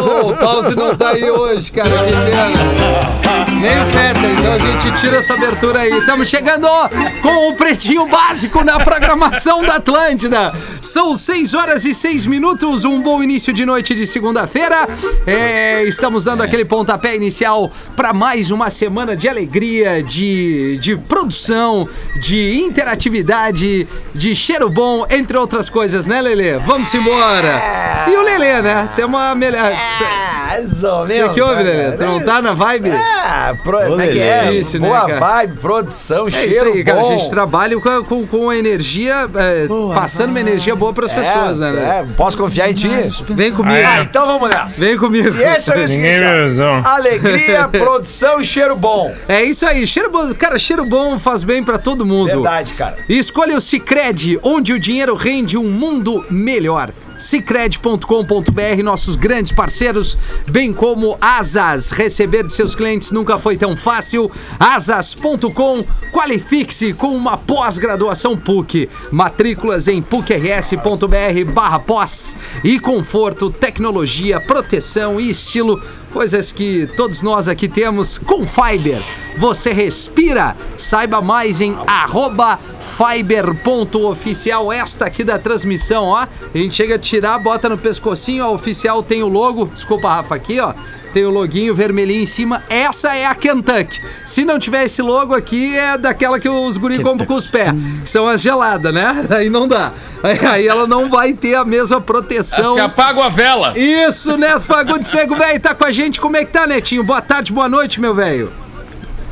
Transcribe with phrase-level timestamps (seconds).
[0.00, 1.90] o Pause não tá aí hoje, cara.
[3.60, 5.90] Nem o Feta, então a gente tira essa abertura aí.
[5.90, 6.66] Estamos chegando
[7.22, 10.52] com o Pretinho Básico na programação da Atlântida.
[10.80, 14.88] São 6 horas e 6 minutos, um bom início de noite de segunda-feira.
[15.26, 21.86] É, estamos dando aquele pontapé inicial para mais uma semana de alegria, de, de produção,
[22.20, 26.58] de interatividade, de cheiro bom, entre outras coisas, né, Lelê?
[26.58, 27.60] Vamos embora.
[28.08, 28.88] E o Lelê, né?
[28.96, 29.72] Tem uma melhor.
[29.98, 31.28] Mais ou O menos.
[31.28, 31.82] que, que houve, né, Lelê?
[31.84, 31.96] cara?
[31.98, 32.90] Tu não tá na vibe?
[32.92, 34.20] Ah, pro, como é que Lelê.
[34.20, 34.52] é?
[34.54, 35.20] Isso, né, Boa cara?
[35.20, 37.00] vibe, produção, É cheiro isso aí, cara.
[37.00, 37.08] bom.
[37.12, 42.00] A gente trabalha com, com, com energia, é, passando uma energia boa pras pessoas, né?
[42.00, 42.88] É, posso confiar em ti?
[43.30, 43.78] Vem comigo.
[43.86, 44.68] Ah, então vamos nessa.
[44.78, 45.36] Vem comigo.
[45.36, 46.60] E esse é o seguinte.
[46.84, 49.12] Alegria, produção e cheiro bom.
[49.28, 50.32] É isso aí, cheiro bom.
[50.34, 52.26] Cara, cheiro bom faz bem pra todo mundo.
[52.42, 52.96] Verdade, cara.
[53.08, 56.90] E escolha o Cicred, onde o dinheiro rende um mundo melhor.
[57.20, 60.16] Cicred.com.br, nossos grandes parceiros,
[60.48, 61.90] bem como Asas.
[61.90, 64.30] Receber de seus clientes nunca foi tão fácil.
[64.58, 68.88] Asas.com, qualifique-se com uma pós-graduação PUC.
[69.12, 72.34] Matrículas em pucrs.br barra pós.
[72.64, 75.80] E conforto, tecnologia, proteção e estilo
[76.10, 79.02] coisas que todos nós aqui temos com Fiber.
[79.36, 80.56] Você respira.
[80.76, 81.76] Saiba mais em
[82.98, 84.72] fiber.oficial.
[84.72, 86.26] Esta aqui da transmissão, ó.
[86.54, 88.52] A gente chega a tirar, bota no pescocinho, ó.
[88.52, 89.66] Oficial tem o logo.
[89.66, 90.74] Desculpa, Rafa, aqui, ó.
[91.12, 92.62] Tem o loguinho vermelhinho em cima.
[92.68, 94.00] Essa é a Kentucky.
[94.24, 97.72] Se não tiver esse logo aqui, é daquela que os guri compram com os pés.
[98.04, 99.26] Que são as geladas, né?
[99.30, 99.92] Aí não dá.
[100.50, 102.74] Aí, ela não vai ter a mesma proteção.
[102.74, 103.72] que apagam a vela.
[103.76, 106.20] Isso, Neto Fagundes Nego Velho, tá com a gente.
[106.20, 107.02] Como é que tá, Netinho?
[107.02, 108.52] Boa tarde, boa noite, meu velho.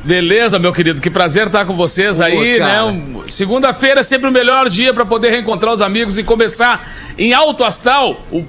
[0.05, 2.73] Beleza, meu querido, que prazer estar com vocês aí, cara.
[2.73, 2.83] né?
[2.85, 7.35] Um- Segunda-feira é sempre o melhor dia para poder reencontrar os amigos e começar em
[7.35, 8.23] alto astral.
[8.33, 8.43] O,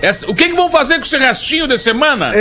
[0.00, 2.30] essa- o que, que vão fazer com esse restinho de semana?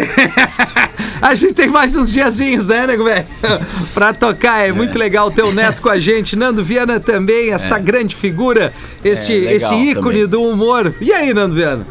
[1.22, 3.26] A gente tem mais uns diazinhos, né, Nego Velho?
[3.94, 4.68] pra tocar.
[4.68, 6.36] É, muito legal ter o Neto com a gente.
[6.38, 8.72] Nando Viana também, esta grande figura,
[9.04, 10.28] este, É, esse ícone também.
[10.28, 10.94] do humor.
[11.02, 11.86] E aí, Nando Viana?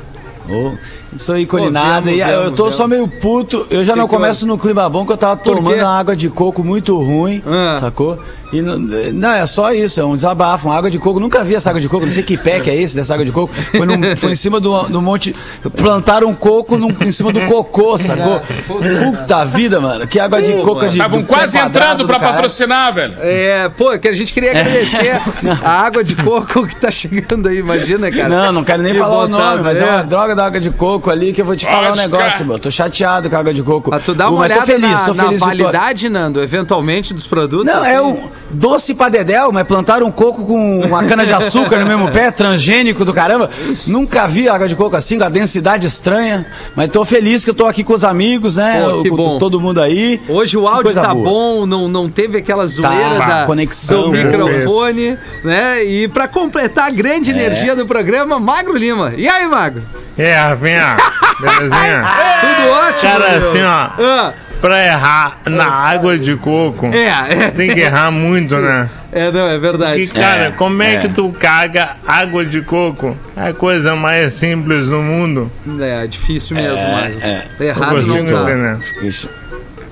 [0.48, 0.72] Ô,
[1.16, 2.10] sou ícone nada.
[2.12, 2.74] e eu vemos, tô vemos.
[2.74, 3.66] só meio puto.
[3.70, 6.28] Eu já Que não que começo no clima bom que eu tava tomando água de
[6.28, 7.76] coco muito ruim, Ah.
[7.80, 8.18] sacou?
[8.54, 11.18] E não, não, é só isso, é um desabafo, uma água de coco.
[11.18, 13.24] Nunca vi essa água de coco, não sei que pé que é esse dessa água
[13.26, 13.52] de coco.
[13.54, 15.34] Foi, num- foi em cima do, do monte.
[15.76, 18.40] Plantaram um coco num- em cima do cocô, sacou?
[18.66, 20.06] Puta vida, mano.
[20.06, 20.96] Que água de coco de.
[20.98, 22.32] Estavam quase entrando caralho.
[22.34, 23.14] patrocinar, velho.
[23.20, 25.20] É, pô, que a gente queria agradecer
[25.62, 28.28] a água de coco que tá chegando aí, imagina, cara.
[28.28, 29.84] Não, não quero nem Que falar o nome, mas é.
[29.84, 29.90] é.
[29.90, 32.46] uma droga da água de coco ali que eu vou te falar um Pode negócio,
[32.46, 32.58] meu.
[32.58, 33.90] Tô chateado com a água de coco.
[33.90, 37.26] Pra tu dar uma Mas olhada tô feliz, na, tô na validade, Nando, eventualmente, dos
[37.26, 37.66] produtos.
[37.66, 38.06] Não, é assim.
[38.06, 42.10] um doce pra dedéu, mas plantaram um coco com uma cana de açúcar no mesmo
[42.10, 43.50] pé, transgênico do caramba.
[43.86, 46.46] Nunca vi água de coco assim, com a densidade estranha.
[46.74, 48.82] Mas tô feliz que eu tô aqui com os amigos, né?
[48.88, 49.38] Pô, que com bom.
[49.38, 50.20] todo mundo aí.
[50.28, 51.24] Hoje o áudio tá boa.
[51.24, 54.24] bom, não, não teve aquela zoeira Tá, da, conexão, do né?
[54.24, 55.84] microfone, né?
[55.84, 57.34] E pra completar a grande É.
[57.34, 59.12] energia do programa, Magro Lima.
[59.16, 59.82] E aí, Magro?
[60.16, 60.96] É, Rafinha,
[61.40, 62.04] belezinha?
[62.40, 63.10] Tudo ótimo?
[63.12, 63.48] Cara, meu?
[63.48, 68.56] assim, ó, Ah, pra errar na água de coco, é, é, tem que errar muito,
[68.56, 68.88] né?
[69.12, 70.06] é, não, é E, verdade.
[70.08, 71.00] cara, É, como é, é.
[71.00, 73.16] que tu caga água de coco?
[73.36, 75.50] É a coisa mais simples do mundo.
[75.80, 77.18] É, difícil mesmo, Magro.
[77.20, 77.46] é.
[77.60, 79.06] Errado Eu não consigo tá.
[79.06, 79.28] Isso,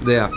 [0.08, 0.28] É.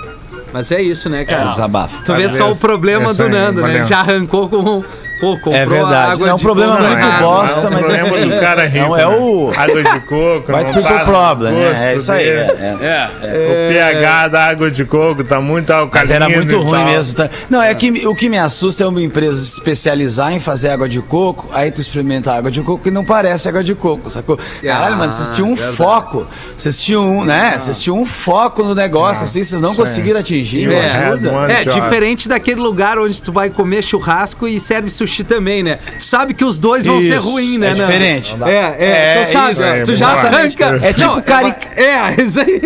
[0.54, 1.50] Mas é isso, né, é um cara?
[1.50, 2.02] desabafo.
[2.06, 3.68] Tu vê só o problema É do aí, Nando, né?
[3.74, 3.84] valeu.
[3.88, 4.82] Já arrancou com.
[5.20, 6.12] Pô, comprou É verdade.
[6.14, 8.66] água É um de problema coco muito bosta, é um mas problema assim, do cara
[8.68, 9.16] rico, não é né?
[9.18, 11.92] o- Água de coco, Vai não pro tá no problema, né?
[11.94, 12.28] É isso aí.
[12.28, 13.10] é, é.
[13.24, 13.70] É.
[13.70, 15.92] O pH da água de coco tá muito alcalino.
[16.02, 16.86] Mas era muito ruim tal.
[16.86, 17.16] mesmo.
[17.16, 17.30] tá?
[17.50, 20.90] Não, é que o que me assusta é uma empresa se especializar em fazer água
[20.90, 24.10] de coco, aí tu experimenta a água de coco e não parece água de coco,
[24.10, 24.38] sacou?
[24.62, 25.78] Caralho, mano, vocês tinham um verdade.
[25.78, 26.28] foco.
[26.58, 27.56] Vocês tinham um, né?
[27.58, 31.32] Vocês tinham um foco no negócio, assim, vocês não conseguiram atingir, me É, ajuda.
[31.54, 35.80] É, diferente daquele lugar onde tu vai comer churrasco e serve sushi também, né?
[36.00, 37.72] Tu sabe que os dois vão ser Isso, ruins, né?
[37.72, 38.36] é diferente.
[38.46, 38.76] É, é,
[39.22, 40.80] É, tu sabe, isso, é, tu já arranca.
[40.82, 42.62] É tipo Não, cari- É, isso aí.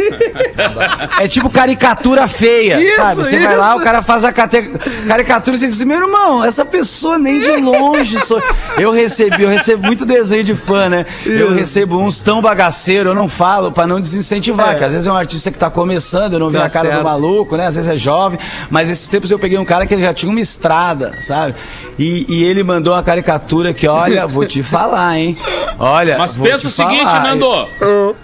[1.19, 3.15] É tipo caricatura feia, Isso, sabe?
[3.15, 3.57] Você vai isso.
[3.61, 4.71] lá, o cara faz a cate-
[5.07, 8.19] caricatura e você diz assim, meu irmão, essa pessoa nem de longe.
[8.19, 8.41] Sou...
[8.77, 11.05] Eu recebi, eu recebo muito desenho de fã, né?
[11.25, 14.75] Eu recebo uns tão bagaceiro, eu não falo pra não desincentivar, É.
[14.75, 16.87] que às vezes é um artista que tá começando, eu não vi Tá a cara
[16.89, 16.99] certo.
[16.99, 17.67] do maluco, né?
[17.67, 18.39] Às vezes é jovem,
[18.69, 21.55] mas esses tempos eu peguei um cara que ele já tinha uma estrada, sabe?
[21.97, 25.35] E, e ele mandou uma caricatura que, olha, vou te falar, hein?
[25.79, 27.23] Olha, Mas vou pensa o te seguinte, falar.
[27.23, 27.69] Nando.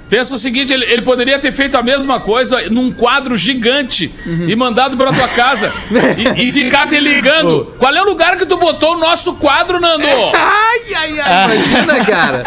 [0.09, 4.55] Pensa o seguinte, ele, ele poderia ter feito a mesma coisa num quadro gigante e
[4.55, 5.73] mandado pra tua casa
[6.37, 7.73] e, e ficar te ligando.
[7.79, 10.05] Qual é o lugar que tu botou o nosso quadro, Nando?
[10.05, 12.43] Ai, ai, ai, imagina, cara.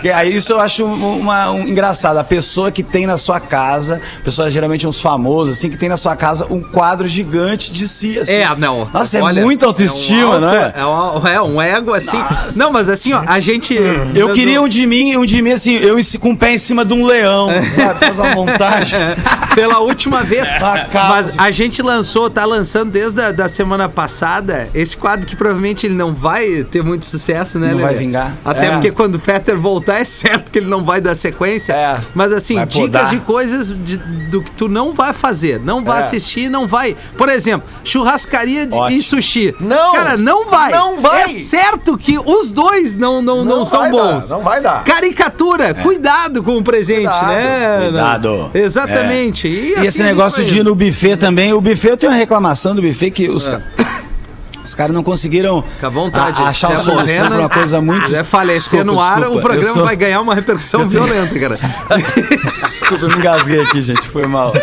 [0.00, 2.16] Que aí isso eu acho uma, um, engraçado.
[2.16, 5.96] A pessoa que tem na sua casa, pessoa geralmente uns famosos, assim, que tem na
[5.96, 8.18] sua casa um quadro gigante de si.
[8.18, 8.34] Assim.
[8.34, 8.88] É, não.
[8.92, 10.72] Nossa, Olha, é muita autoestima, é um não é?
[10.76, 12.18] É um, é um ego assim.
[12.56, 13.74] Não, mas assim, ó, a gente.
[14.14, 16.84] Eu queria um de mim, um de mim assim, eu com o pé em cima
[16.84, 18.06] de um leão, sabe?
[18.06, 18.98] Fazer uma montagem.
[19.54, 20.50] Pela última vez.
[20.52, 21.36] Casa, Mas assim.
[21.38, 25.94] a gente lançou, tá lançando desde a da semana passada, esse quadro que provavelmente ele
[25.94, 27.88] não vai ter muito sucesso, né, Não Lelê?
[27.88, 28.34] vai vingar.
[28.44, 28.70] Até É.
[28.72, 31.72] porque quando o Fetter voltar, é certo que ele não vai dar sequência.
[31.72, 31.98] É.
[32.14, 33.10] Mas assim, Vai dicas podar.
[33.10, 33.96] de coisas de-
[34.30, 36.04] do que tu não vai fazer, não vai É.
[36.04, 36.96] assistir, não vai.
[37.16, 39.54] Por exemplo, churrascaria de, e sushi.
[39.60, 39.92] Não.
[39.92, 40.70] Cara, não vai.
[40.72, 41.22] Não vai.
[41.22, 44.30] É certo que os dois não, não, não, Não são vai dar, bons.
[44.30, 44.84] não vai dar.
[44.84, 47.78] Caricatura, cuidado com o presente, Cuidado, né?
[47.82, 48.50] cuidado.
[48.54, 49.48] Exatamente.
[49.48, 51.96] E, E assim esse a gente negócio de ir no buffet também, o buffet eu
[51.96, 53.50] tenho uma reclamação do buffet que os, É.
[53.76, 53.84] ca-
[54.64, 56.40] os caras não conseguiram à vontade.
[56.42, 58.14] a- achar uma é solução morrendo, pra uma coisa muito.
[58.14, 61.58] É falecer Desculpa, no ar, desculpa, o programa sou- vai ganhar uma repercussão violenta, cara.
[62.70, 64.52] Desculpa, eu me engasguei aqui, gente, foi mal.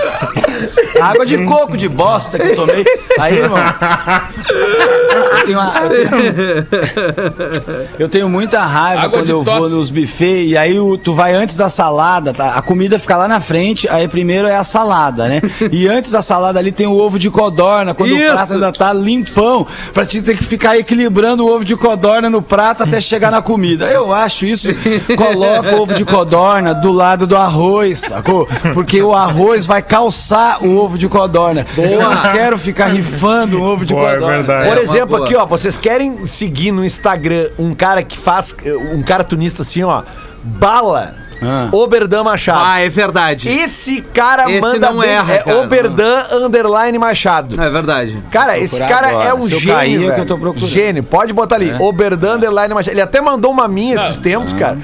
[1.01, 2.85] Água de coco de bosta que eu tomei.
[3.19, 3.59] Aí, irmão.
[5.39, 6.67] Eu tenho, uma- eu tenho-
[7.99, 9.75] eu tenho muita raiva Água quando eu vou tosse.
[9.75, 12.53] nos buffets e aí o- tu vai antes da salada, tá?
[12.53, 15.41] A comida fica lá na frente, aí primeiro é a salada, né?
[15.71, 18.29] E antes da salada ali tem o ovo de codorna, quando Isso.
[18.29, 22.29] o prato ainda tá limpão, pra te ter que ficar equilibrando o ovo de codorna
[22.29, 23.85] no prato até chegar na comida.
[23.85, 24.67] Eu acho isso,
[25.15, 28.47] coloca o ovo de codorna do lado do arroz, sacou?
[28.73, 31.65] Porque o arroz vai calçar o ovo de codorna.
[31.77, 34.37] Eu não quero ficar rifando o ovo de Pô, é codorna.
[34.37, 34.67] verdade.
[34.69, 35.23] Por uma exemplo, boa.
[35.25, 38.55] aqui, ó, vocês querem seguir no Instagram um cara que faz.
[38.93, 40.03] Um cartunista assim, ó.
[40.43, 41.69] Bala Ah.
[41.71, 42.61] Oberdan Machado.
[42.65, 43.47] Ah, é verdade.
[43.47, 45.09] Esse cara Esse manda não bem.
[45.09, 45.57] erra, é cara.
[45.61, 47.61] Oberdan Underline Machado.
[47.61, 48.21] É verdade.
[48.29, 49.29] Cara, esse cara agora.
[49.29, 50.67] é um Se gênio, cair, é o que eu tô procurando.
[50.69, 51.01] Gênio.
[51.03, 51.73] Pode botar ali.
[51.79, 52.93] Oberdan Underline Machado.
[52.93, 54.77] Ele até mandou uma minha esses tempos, cara.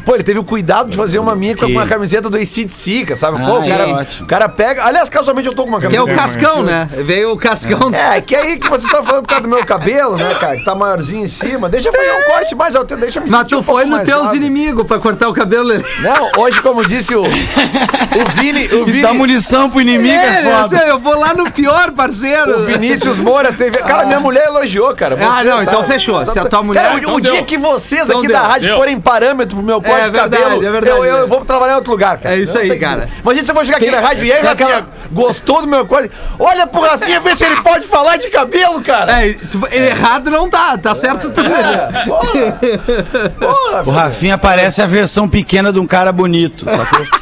[0.00, 3.38] Pô, ele teve o cuidado de fazer uma minha com uma camiseta do ACDC, sabe?
[3.38, 3.68] Pô, Ah, o, sim.
[3.68, 4.24] cara, ótimo.
[4.24, 4.84] o cara pega...
[4.84, 6.12] Aliás, casualmente eu tô com uma Que é camiseta.
[6.12, 6.88] o Cascão, né?
[7.04, 7.90] Veio o Cascão.
[7.94, 10.56] É, que aí que vocês estão falando por causa do meu cabelo, né, cara?
[10.56, 11.68] Que tá maiorzinho em cima.
[11.68, 13.96] Deixa eu fazer um corte mais alto, deixa eu me Mas tu um foi nos
[13.98, 15.68] mais teus inimigos pra cortar o cabelo.
[16.00, 18.66] Não, hoje, como disse o, o Vini...
[18.74, 20.76] O Vini dá munição pro inimigo, é, É, eu, foda.
[20.88, 22.60] eu vou lá no pior, parceiro.
[22.60, 23.78] O Vinícius Moura teve.
[23.78, 25.16] Cara, minha mulher elogiou, cara.
[25.20, 26.24] Ah, não, então fechou.
[26.26, 28.36] Se a tua mulher- Cara, o, então o dia que vocês Então aqui deu.
[28.36, 28.76] da rádio Deu.
[28.76, 31.26] forem parâmetro pro meu corte É de verdade, cabelo, é verdade, eu, eu né?
[31.26, 32.34] vou trabalhar em outro lugar, cara.
[32.34, 33.08] É isso Não aí, cara.
[33.22, 35.86] Imagina se eu vou chegar aqui na rádio e aí, Rafinha, aquela- gostou do meu
[35.86, 36.10] corte?
[36.38, 39.24] Olha pro Rafinha ver se ele pode falar de cabelo, cara.
[39.26, 41.48] É, tu- errado não tá, tá certo tudo.
[41.52, 42.32] É, porra.
[43.38, 47.04] Porra, O Rafinha parece a versão pequena de um cara bonito, sacou?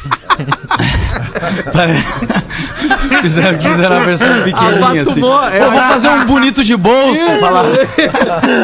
[3.21, 5.21] Fizeram, fizeram a versão pequenininha assim.
[5.51, 7.25] É vamos fazer um bonito de bolso.
[7.39, 7.65] Falar.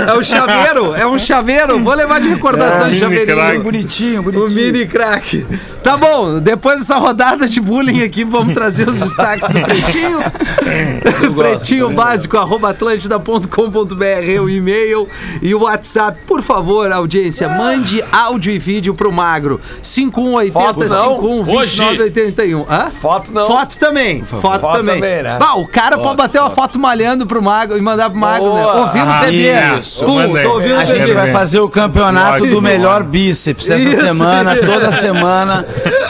[0.07, 1.83] É o chaveiro, é um chaveiro.
[1.83, 3.63] Vou levar de recordação É, de mini chaveirinho.
[3.87, 3.97] Crack.
[3.97, 4.49] Bonitinho, O bonitinho.
[4.73, 5.45] mini crack.
[5.83, 10.19] Tá bom, depois dessa rodada de bullying aqui, vamos trazer os destaques do Pretinho.
[11.35, 15.07] Pretinho básico, arroba atlântida.com.br, é o e-mail
[15.41, 16.19] e o WhatsApp.
[16.27, 19.59] Por favor, audiência, mande áudio e vídeo pro Magro.
[19.81, 21.15] 5180 Foto não.
[21.15, 21.77] 51 Hoje.
[21.77, 22.65] 2981.
[22.69, 22.89] Hã?
[22.89, 23.47] Foto não.
[23.47, 24.23] Foto também.
[24.23, 24.95] Foto, Foto também.
[24.95, 25.37] também, né?
[25.39, 28.61] Bah, o cara pode bater uma foto malhando pro Magro e mandar pro Magro, né?
[28.63, 28.75] Boa.
[28.81, 29.53] Ouvindo o Ah, bebê.
[29.79, 30.05] isso.
[30.05, 31.13] Pum, tô ouvindo A o gente bebê.
[31.13, 34.01] vai fazer o campeonato do melhor bíceps essa Isso.
[34.05, 35.65] semana, toda semana.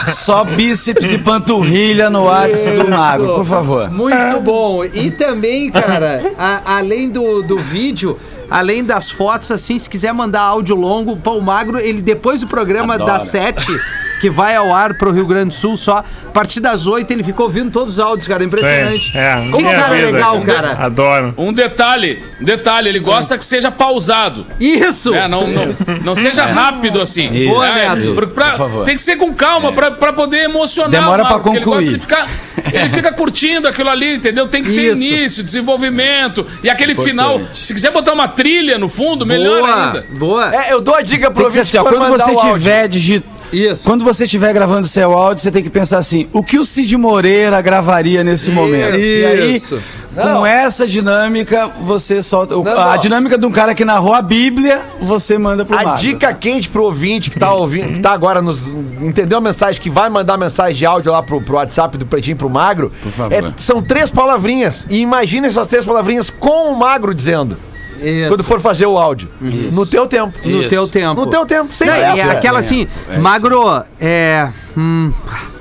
[0.08, 3.90] Só bíceps e panturrilha no WhatsApp do Magro, por favor.
[3.90, 4.84] Muito bom.
[4.84, 8.18] E também, cara, a- além do, do vídeo,
[8.50, 12.46] além das fotos, assim, se quiser mandar áudio longo, pô, o Magro, ele depois do
[12.46, 13.12] programa Adora.
[13.12, 13.66] das sete,
[14.20, 17.22] que vai ao ar pro Rio Grande do Sul só, a partir das oito ele
[17.22, 19.12] ficou ouvindo todos os áudios, cara, impressionante.
[19.12, 19.36] Sim, é.
[19.50, 20.72] Que Minha cara vida, legal, cara.
[20.78, 21.34] Adoro.
[21.36, 24.46] Um detalhe, um detalhe, ele gosta que seja pausado.
[24.60, 25.10] Isso!
[25.12, 25.28] né?
[25.28, 25.66] Não, não,
[26.04, 27.30] não seja rápido assim.
[27.32, 27.50] Isso.
[27.52, 27.94] Boa, né?
[27.94, 28.14] Neto.
[28.14, 30.90] Por- pra- tem que ser com calma pra, pra poder emocionar.
[30.90, 31.98] Demora o Mauro, pra porque Ele, gosta concluir.
[31.98, 32.28] de ficar,
[32.72, 34.48] ele fica curtindo aquilo ali, entendeu?
[34.48, 35.02] Tem que ter Isso.
[35.02, 36.46] início, desenvolvimento.
[36.62, 40.06] E aquele final, se quiser botar uma trilha no fundo, melhor boa, ainda.
[40.18, 40.54] boa.
[40.54, 43.37] É, eu dou a dica pro ouvinte assim, quando você o tiver digitando.
[43.52, 43.84] Isso.
[43.84, 46.96] Quando você estiver gravando seu áudio, você tem que pensar assim: o que o Cid
[46.96, 48.98] Moreira gravaria nesse momento?
[48.98, 49.80] E aí, Isso.
[50.14, 52.54] com essa dinâmica, você solta.
[52.54, 52.98] Não, a não.
[52.98, 56.84] dinâmica de um cara que narrou a Bíblia, você manda pro A dica quente pro
[56.84, 58.68] ouvinte que tá ouvindo, que tá agora nos.
[59.00, 59.80] Entendeu a mensagem?
[59.80, 62.92] Que vai mandar mensagem de áudio lá pro, pro WhatsApp do Pretinho pro Magro.
[63.02, 63.32] Por favor.
[63.32, 64.86] é- são três palavrinhas.
[64.90, 67.56] E imagine essas três palavrinhas com o Magro dizendo.
[68.02, 68.28] Isso.
[68.28, 69.28] Quando for fazer o áudio.
[69.40, 70.32] No teu tempo.
[70.44, 70.68] No Isso.
[70.68, 71.20] teu tempo.
[71.20, 72.32] No teu tempo, sem Não, pressa.
[72.32, 74.48] aquela assim, É, é Magro, é.
[74.76, 75.12] hum,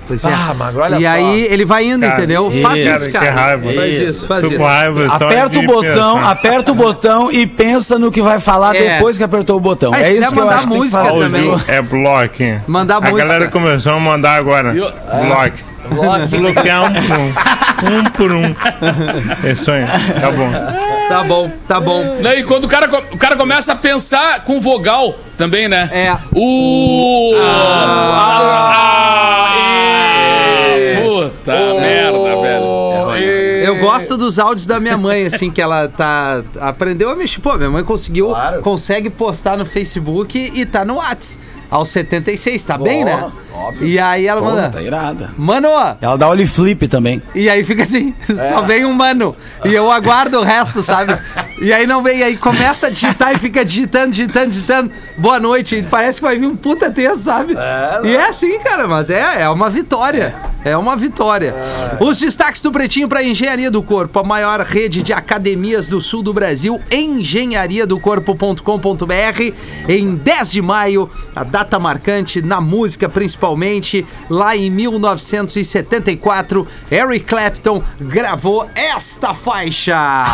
[0.08, 0.29] Pois é.
[0.34, 1.10] Ah, Magro, olha e só.
[1.10, 2.50] aí ele vai indo, Cara, entendeu?
[2.62, 3.32] Faz cara, isso, que cara.
[3.32, 3.74] raiva.
[3.74, 4.03] Faz Isso.
[4.08, 4.63] isso, faz isso.
[4.63, 6.32] raiva Aperta o botão, pensar.
[6.32, 8.94] aperta o botão e pensa no que vai falar É.
[8.96, 9.94] depois que apertou o botão.
[9.94, 11.25] É se isso que eu mandar acho que tem que música fazer.
[11.25, 11.62] também.
[11.67, 12.34] É bloco.
[12.67, 13.17] Mandar a música.
[13.20, 14.74] galera começou a mandar agora.
[14.74, 14.94] Eu-
[15.89, 16.29] Bloco.
[16.38, 17.98] Bloquear um por um.
[17.98, 18.56] Um por um.
[19.46, 19.84] É isso aí.
[20.22, 20.87] Tá bom.
[21.07, 22.03] Tá bom, tá bom.
[22.21, 25.89] Não, e quando o cara, o cara começa a pensar com vogal também, né?
[25.93, 26.17] É.
[26.35, 27.33] O.
[27.41, 28.97] Ah,
[31.01, 32.77] puta merda, velho.
[33.63, 36.43] Eu gosto dos áudios da minha mãe, assim, que ela tá.
[36.59, 37.41] Aprendeu a mexer.
[37.41, 38.29] Pô, minha mãe conseguiu.
[38.29, 38.61] Claro.
[38.61, 41.39] Consegue postar no Facebook e tá no Whats.
[41.69, 43.29] Aos 76, tá bem, né?
[43.53, 43.88] óbvio.
[43.88, 44.69] E aí ela Pô, manda.
[44.69, 45.31] tá irada.
[45.38, 45.67] Mano,
[46.00, 47.21] Ela dá olho flip também.
[47.36, 49.36] E aí fica assim, só vem um mano.
[49.65, 51.17] E eu aguardo o resto, sabe?
[51.62, 54.91] E aí não vem, aí começa a digitar e fica digitando, digitando, digitando.
[55.17, 55.75] Boa noite.
[55.75, 57.55] E parece que vai vir um puta texto, sabe?
[58.03, 60.36] e é assim, cara, mas é, é uma vitória.
[60.63, 61.55] É uma vitória.
[61.99, 66.21] Os destaques do Pretinho para Engenharia do Corpo, a maior rede de academias do sul
[66.21, 69.53] do Brasil, engenhariadocorpo.com.br,
[69.87, 77.81] em 10 de maio, a data marcante na música principalmente, lá em 1974, Eric Clapton
[77.99, 80.25] gravou esta faixa.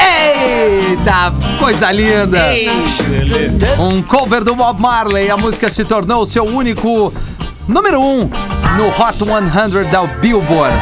[0.00, 2.46] Eita, coisa linda!
[3.78, 7.12] Um cover do Bob Marley, a música se tornou o seu único
[7.68, 8.30] número um
[8.76, 10.76] no Hot 100 da Billboard.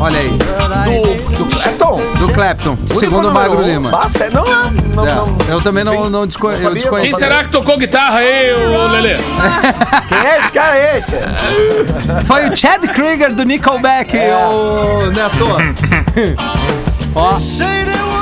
[0.00, 1.96] Olha aí, Do, do Clapton?
[2.20, 3.66] do Clapton, Único segundo o número Magro.
[3.66, 3.90] Lima.
[3.90, 5.36] Bah, sério, não, é, não, É, não.
[5.48, 7.10] eu também não, não desco- eu desconheço.
[7.10, 9.14] Quem será que tocou guitarra aí, ô Lelê?
[10.08, 12.24] Quem é esse cara aí, tia?
[12.26, 16.38] Foi o Chad Krieger do Nickelback, ô Neto.
[17.14, 17.36] Ó,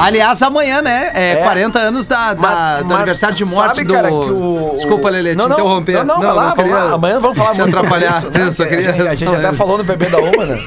[0.01, 1.11] aliás, amanhã, né?
[1.15, 1.37] É, É.
[1.43, 3.93] 40 anos da, da- Mas- do mas aniversário de morte sabe, do.
[3.95, 5.93] cara, que o- Desculpa, Lelê, te Não, não, interromper.
[6.05, 6.93] Não, não, vai lá, vamos lá.
[6.93, 8.19] Amanhã vamos falar muito sobre atrapalhar.
[8.23, 8.47] isso, né?
[8.47, 10.59] Eu só Que queria- A gente, a gente até falou no Bebê da Uma, né?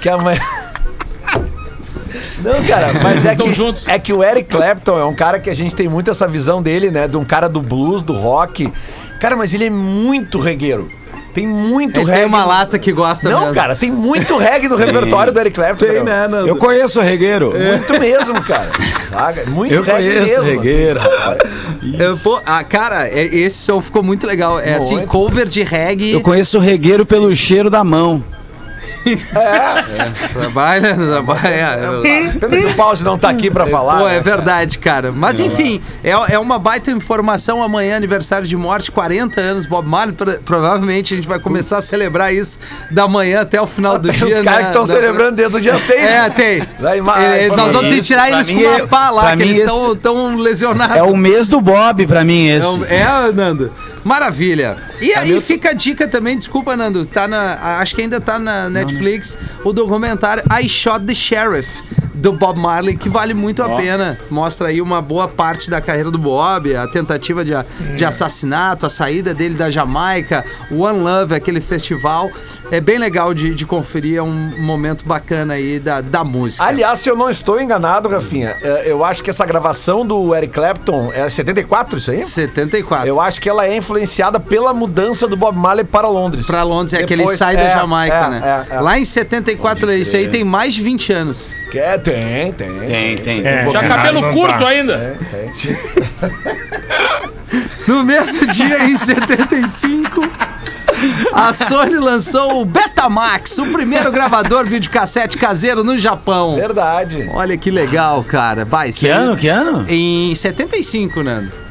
[0.00, 0.40] Que amanhã...
[2.42, 3.86] Não, cara, mas é que, juntos.
[3.88, 6.62] é que o Eric Clapton é um cara que a gente tem muito essa visão
[6.62, 7.06] dele, né?
[7.08, 8.72] De um cara do blues, do rock.
[9.20, 10.88] Cara, mas ele é muito regueiro.
[11.38, 12.18] Tem muito Ele reggae.
[12.20, 13.54] tem uma lata que gosta Não, mesmo.
[13.54, 15.84] cara, tem muito reggae no repertório do Eric Clapton.
[15.84, 16.04] Tem, meu.
[16.04, 16.48] né, Nando?
[16.48, 17.52] Eu conheço o regueiro.
[17.56, 18.70] Muito mesmo, cara.
[19.46, 20.60] Muito Eu reggae conheço mesmo.
[20.60, 21.00] regueiro.
[21.98, 24.58] Eu, pô, ah, cara, é- esse som ficou muito legal.
[24.58, 25.08] É assim, Muito.
[25.08, 26.12] cover de reggae.
[26.12, 28.22] Eu conheço o regueiro pelo cheiro da mão.
[30.32, 31.78] Trabalha, trabalha.
[32.38, 33.98] Pena que o Pause não tá aqui pra falar.
[33.98, 35.12] Pô, né, é verdade, cara.
[35.12, 40.14] Mas enfim, é, é uma baita informação amanhã, aniversário de morte, 40 anos, Bob Marley.
[40.14, 42.58] Pro- provavelmente a gente vai começar a celebrar isso
[42.90, 44.26] da manhã até o final do Tem dia.
[44.40, 44.60] uns caras né?
[44.64, 46.00] que estão Da- celebrando desde o dia 6.
[46.02, 46.62] É, tem.
[46.78, 49.42] Daí, mas- É, nós vamos ter que tirar eles com uma é- pá lá, que
[49.42, 50.96] eles estão tão lesionados.
[50.96, 52.84] É o mês do Bob pra mim esse.
[52.84, 53.72] É, é, Nando.
[54.04, 54.76] Maravilha.
[55.00, 58.68] E aí fica a dica também, desculpa, Nando, tá na, acho que ainda tá na
[58.68, 61.82] Netflix, o documentário I Shot the Sheriff,
[62.18, 64.18] do Bob Marley, que vale muito a pena.
[64.30, 67.52] Mostra aí uma boa parte da carreira do Bob, a tentativa de,
[67.96, 72.30] de assassinato, a saída dele da Jamaica, One Love, aquele festival.
[72.70, 76.64] É bem legal de, de conferir, é um momento bacana aí da, da música.
[76.64, 80.52] Aliás, se eu não estou enganado, Rafinha, é, eu acho que essa gravação do Eric
[80.52, 82.22] Clapton é 74, isso aí?
[82.22, 83.06] 74.
[83.06, 86.46] Eu acho que ela é influenciada pela mudança do Bob Marley para Londres.
[86.46, 88.66] Pra Londres, é que ele sai da é, Jamaica, é, né?
[88.70, 88.80] é, é.
[88.80, 91.48] Lá em 74, isso aí tem mais de 20 anos.
[91.70, 92.78] Que é, tem, tem.
[92.80, 93.46] Tem, tem.
[93.46, 94.68] É, Já é, cabelo curto tá.
[94.68, 95.16] ainda.
[97.86, 100.20] No mesmo dia, em 75,
[101.32, 106.56] a Sony lançou o Betamax, o primeiro gravador videocassete caseiro no Japão.
[106.56, 107.26] Verdade.
[107.32, 108.66] Olha que legal, cara.
[108.66, 109.36] Vai, Que ano?
[109.36, 109.86] Que ano?
[109.88, 111.67] Em 75, Nando.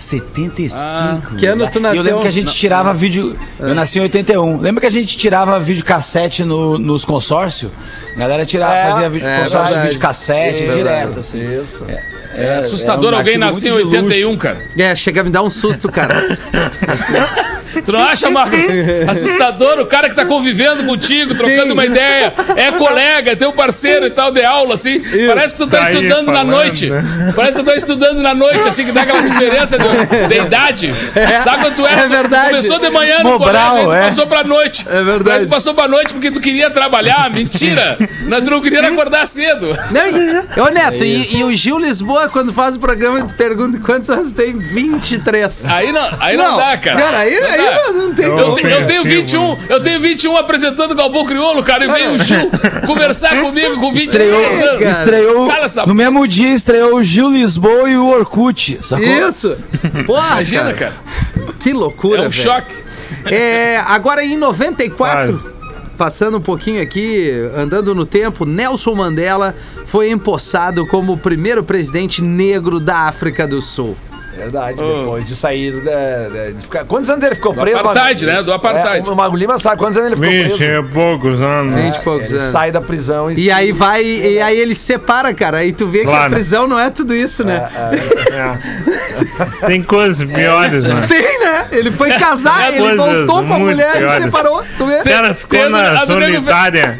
[0.00, 1.36] 75.
[1.36, 2.02] que ano tu E Eu nasceu?
[2.02, 3.38] lembro que a gente tirava vídeo.
[3.58, 4.58] Eu nasci em 81.
[4.60, 7.70] Lembra que a gente tirava videocassete no, nos consórcios?
[8.14, 11.60] A galera tirava, É, fazia vídeo, é consórcio de videocassete Isso, direto, assim.
[11.60, 11.86] Isso.
[12.34, 14.60] É assustador é um alguém nascer em muito de 81, cara.
[14.78, 16.38] É, chega a me dar um susto, cara.
[17.84, 18.56] Tu não acha, Marco?
[19.08, 21.72] Assustador o cara que tá convivendo contigo, trocando Sim.
[21.72, 25.00] uma ideia, é colega, é teu parceiro e tal, de aula, assim.
[25.26, 26.90] Parece que tu tá, Tá estudando na noite.
[27.34, 30.94] Parece que tu tá estudando na noite, assim, que dá aquela diferença de, de idade.
[31.42, 32.02] Sabe quando tu era?
[32.02, 32.44] É verdade.
[32.44, 34.04] Tu começou de manhã no Mobral, colégio, é.
[34.06, 34.86] passou pra noite.
[34.88, 35.38] É verdade.
[35.40, 37.30] Aí tu passou pra noite porque tu queria trabalhar.
[37.30, 37.98] Mentira!
[38.22, 39.76] Não, tu não queria acordar cedo.
[39.90, 44.08] Não, ô Neto, e, e o Gil Lisboa, quando faz o programa, tu pergunta quantos
[44.10, 44.56] anos tem?
[44.56, 45.66] 23.
[45.66, 47.00] Aí não, aí não, dá, cara.
[47.00, 47.59] Cara, aí, aí
[47.92, 51.24] não tem Eu- Eu, te- eu tenho Ofensivo, 21, eu tenho 21 apresentando o Galvão
[51.24, 52.50] Crioulo, cara, e veio o Gil
[52.86, 54.96] conversar comigo com 23 Estreou, anos.
[54.98, 59.06] estreou essa no mesmo dia estreou o Gil Lisboa e o Orkut, sacou?
[59.28, 59.56] Isso!
[60.06, 60.94] Porra, Imagina, cara.
[61.58, 62.42] Que loucura, É um velho.
[62.44, 62.74] choque.
[63.26, 65.52] É, agora em 94,
[65.96, 69.54] passando um pouquinho aqui, andando no tempo, Nelson Mandela
[69.86, 73.96] foi empossado como o primeiro presidente negro da África do Sul.
[74.40, 76.84] Verdade, depois de sair da, da- de ficar...
[76.84, 77.76] Quantos anos ele ficou preso?
[77.78, 78.42] apartheid, né?
[78.42, 79.06] Do apartheid.
[79.06, 80.86] É, o Mago Lima sabe quantos anos ele ficou Vinte preso.
[80.86, 81.74] e poucos anos.
[81.80, 82.52] Vinte e poucos Ele anos.
[82.52, 83.34] sai da prisão e...
[83.34, 85.58] E se- aí vai, e aí ele se separa, cara.
[85.58, 86.32] Aí tu vê que a Claro.
[86.34, 87.68] prisão não é tudo isso, né?
[88.30, 89.66] É.
[89.66, 91.06] Tem coisas piores, né?
[91.08, 91.66] Tem, né?
[91.72, 94.24] Ele foi casar, ele voltou com a mulher e piores.
[94.24, 94.64] separou.
[94.78, 95.00] Tu vê?
[95.00, 96.98] O cara ficou Pedro, na do solitária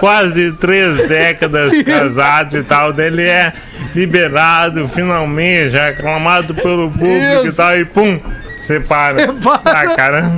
[0.00, 2.98] quase três décadas casado e tal.
[2.98, 3.52] Ele é
[3.94, 8.20] liberado finalmente, é aclamado pelo público e tal, e pum,
[8.62, 9.20] separa.
[9.20, 9.60] Separa.
[9.64, 10.32] Ah, cara.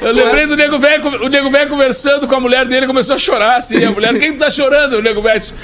[0.00, 3.18] Eu lembrei do nego velho, o nego velho conversando com a mulher dele, começou a
[3.18, 3.84] chorar assim.
[3.84, 4.98] A mulher, quem tá chorando?
[4.98, 5.54] O nego velho disse,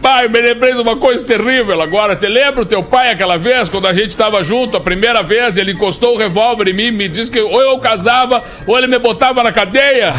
[0.00, 2.16] pai, me lembrei de uma coisa terrível agora.
[2.16, 5.56] Te lembra o teu pai aquela vez, quando a gente tava junto, a primeira vez,
[5.56, 8.98] ele encostou o revólver em mim, me disse que ou eu casava ou ele me
[8.98, 10.12] botava na cadeia.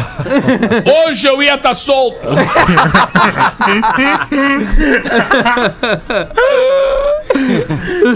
[1.06, 2.18] Hoje eu ia estar solto.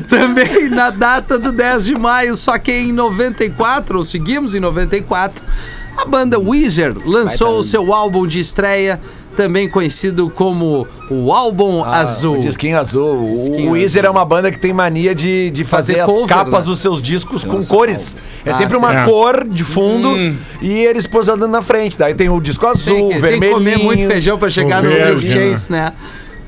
[0.09, 5.43] Também na data do 10 de maio, só que em 94, ou seguimos em 94,
[5.97, 9.01] a banda Weezer lançou o seu álbum de estreia,
[9.37, 12.37] também conhecido como o Álbum Azul.
[12.37, 13.31] O Disquinho Azul.
[13.31, 16.27] Disquinho o Weezer é uma banda que tem mania de, de fazer, Fazer as cover,
[16.37, 16.71] capas né?
[16.71, 18.17] dos seus discos com cores.
[18.45, 19.05] É Ah, sempre uma É.
[19.05, 20.09] cor de fundo
[20.63, 21.97] e eles posando na frente.
[21.99, 23.53] Daí tem o disco Tem azul, que, tem que vermelhinho.
[23.55, 25.93] comer muito feijão pra chegar O no verde, Milk Chase, né?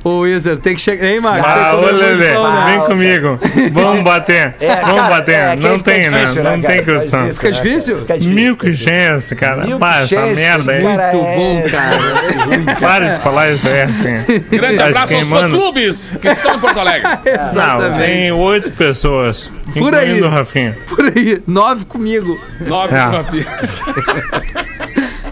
[0.05, 1.07] O Weezer tem que chegar.
[1.07, 1.45] Hein, Marco?
[1.45, 2.35] Tem que Ah, ô Lelê, né?
[2.67, 3.39] vem comigo.
[3.73, 4.55] Vamos bater.
[4.61, 5.35] É, Vamos cara, bater.
[5.35, 6.21] é, aí não tem, né?
[6.21, 6.73] difícil, Não cara?
[6.75, 7.23] tem Fica condição.
[7.27, 7.95] difícil, Fica né, difícil?
[7.95, 8.01] cara?
[8.07, 8.35] Fica difícil.
[8.35, 9.65] Milk chance, cara.
[9.65, 10.83] Milk Pá, essa merda aí.
[10.83, 12.79] Muito é- bom, cara.
[12.81, 14.41] Para de falar isso aí, assim.
[14.57, 17.09] Grande Tá abraço aos fã-clubes que estão em Porto Alegre.
[17.27, 18.03] Não, Exatamente.
[18.07, 19.51] tem oito pessoas.
[19.77, 20.23] Por aí.
[20.23, 20.77] o Rafinha.
[20.89, 22.39] Por aí, nove comigo.
[22.61, 23.07] Nove É.
[23.07, 24.78] de Rafinha.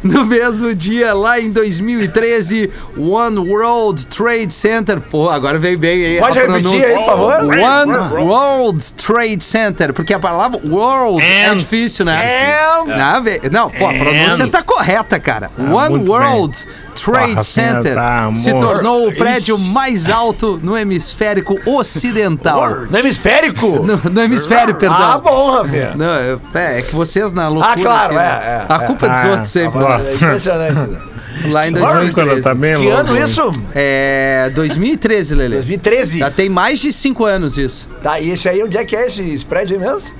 [0.17, 5.01] No mesmo dia, lá em 2013, One World Trade Center.
[5.01, 6.19] Pô, agora veio bem aí.
[6.21, 7.35] Pode repetir aí, por favor?
[7.43, 11.57] One World Trade Center, porque a palavra world é And.
[11.57, 12.81] difícil, né?
[12.87, 13.51] And.
[13.51, 14.49] Não, pô, a pronúncia And.
[14.51, 15.51] tá correta, cara.
[15.59, 16.57] One Ah, muito World
[16.95, 19.73] Trade Porra, Center tá, se tornou o prédio Isso.
[19.73, 22.77] mais alto no hemisfério ocidental.
[22.91, 23.67] No hemisférico?
[23.87, 24.97] No, no hemisfério, perdão.
[24.99, 25.93] Ah, bom, Rafinha.
[25.95, 27.73] Não, é, é que vocês na loucura.
[27.73, 28.43] Ah, claro, aqui, né?
[28.43, 29.79] é, é, A culpa é dos Ah, outros sempre.
[29.79, 29.85] né?
[30.05, 30.91] É impressionante.
[30.91, 30.99] né?
[31.49, 32.43] Lá em Quando 2013.
[32.43, 33.53] tá bem que ano isso?
[33.75, 35.55] É 2013, Lele.
[35.57, 36.19] 2013.
[36.21, 37.87] Já tem mais de 5 anos isso.
[38.03, 40.15] Tá, e esse aí, onde é que é esse aí mesmo?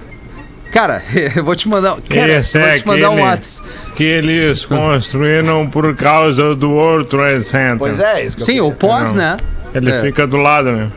[0.71, 1.03] Cara,
[1.35, 1.97] eu vou te mandar.
[2.09, 3.67] Cara, Esse eu vou é te mandar um WhatsApp.
[3.97, 7.79] que eles construíram por causa do World Trade Center.
[7.79, 9.15] Pois é, isso que eu Sim, o queria- pós, Não.
[9.17, 9.37] né?
[9.75, 10.01] Ele É.
[10.03, 10.89] fica do lado, né?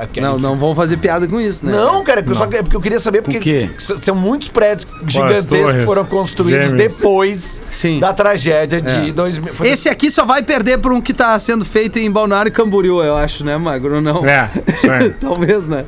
[0.00, 1.72] Ah, que Não, aí- não vão fazer piada com isso, né?
[1.72, 4.86] Não, cara, que eu só que- é porque eu queria saber porque são muitos prédios
[5.06, 6.92] gigantescos que foram construídos gêmeas.
[6.92, 7.98] depois Sim.
[7.98, 9.12] da tragédia de É.
[9.12, 9.52] 2000.
[9.54, 13.02] Foi- Esse aqui só vai perder por um que tá sendo feito em Balneário Camboriú,
[13.02, 14.00] eu acho, né, Magro?
[14.00, 14.24] Não.
[14.24, 14.48] É.
[15.20, 15.84] Talvez, né?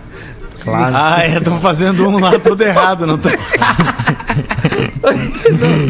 [0.63, 0.95] Claro.
[0.95, 3.31] Ah, é, estão fazendo um lá todo errado, não tá?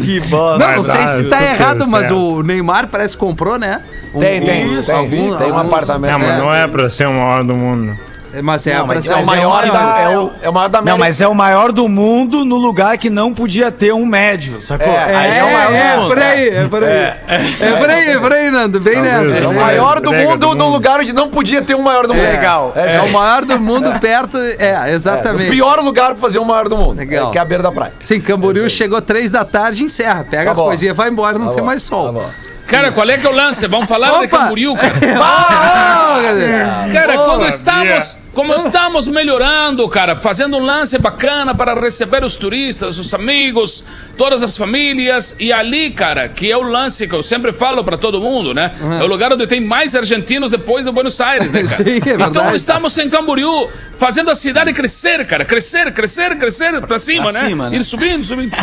[0.03, 0.65] que bosta.
[0.67, 2.15] Não, não sei se tá errado, mas certo.
[2.37, 3.81] o Neymar parece que comprou, né?
[4.13, 6.13] Um- Tem, tem, um- tem, algum- tem um alguns- apartamento.
[6.15, 7.95] É, mas não é pra ser o maior do mundo.
[8.43, 9.99] Mas é Não, mas É o Mas maior é o da.
[9.99, 10.91] É o, é o maior da América.
[10.91, 14.61] Não, mas é o maior do mundo no lugar que não podia ter um médio,
[14.61, 14.87] sacou?
[14.93, 16.07] É, Aí É, o maior é, do mundo.
[16.07, 16.91] por aí, é por aí.
[16.91, 18.79] É, por aí, é por aí, Nando.
[18.79, 19.37] Bem nessa.
[19.37, 22.13] É o maior do mundo do no lugar onde não podia ter um maior do
[22.13, 22.25] mundo.
[22.25, 22.73] É, Legal.
[22.75, 24.37] É, o maior do mundo perto.
[24.37, 25.49] É, o exatamente.
[25.51, 26.97] pior lugar pra fazer um maior do mundo.
[26.97, 27.29] Legal.
[27.29, 27.93] É, que é a beira da praia.
[28.01, 30.23] Sim, Camboriú chegou três da tarde e encerra.
[30.29, 30.65] Pega Tá as bom.
[30.65, 32.05] coisinhas, vai embora, não Tá tem bom, mais sol.
[32.07, 32.29] tá bom.
[32.71, 33.67] Cara, qual é que é o lance?
[33.67, 34.37] Vamos falar de Opa!
[34.39, 34.93] Camboriú, cara.
[36.93, 42.35] Cara, Boa, quando estamos, como estamos melhorando, cara, fazendo um lance bacana para receber os
[42.35, 43.83] turistas, os amigos,
[44.17, 47.97] todas as famílias, e ali, cara, que é o lance que eu sempre falo para
[47.97, 48.71] todo mundo, né?
[48.99, 51.75] É o lugar onde tem mais argentinos depois de Buenos Aires, né, cara?
[51.75, 52.55] Sim, é Então verdade.
[52.55, 57.47] estamos em Camboriú, fazendo a cidade crescer, cara, crescer, crescer, crescer para cima, Pra né?
[57.49, 57.75] cima, né?
[57.77, 58.55] Ir subindo, subindo.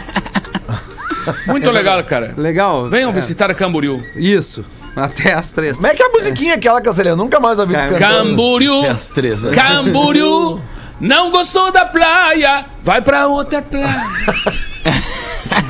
[1.46, 2.34] Muito legal, cara.
[2.36, 2.88] Legal.
[2.88, 4.02] Venham É, visitar Camboriú.
[4.16, 4.64] Isso.
[4.96, 5.76] Até as três.
[5.76, 7.22] Como é que é a musiquinha aquela, Castelhano?
[7.22, 7.98] Nunca mais ouvi tu cantando.
[8.30, 8.80] Camboriú.
[8.80, 9.44] Até as três.
[9.44, 9.52] né?
[9.52, 10.60] Camboriú,
[11.00, 14.02] não gostou da praia, vai pra outra praia.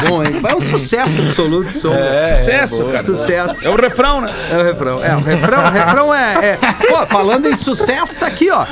[0.09, 0.41] Bom, hein?
[0.47, 1.93] É um sucesso absoluto, som.
[2.37, 3.03] Sucesso, cara.
[3.03, 3.67] Sucesso.
[3.67, 4.33] É o refrão, né?
[4.51, 5.05] É o refrão.
[5.05, 8.65] É, o refrão, o refrão é, é- Pô, falando em sucesso, tá aqui, ó.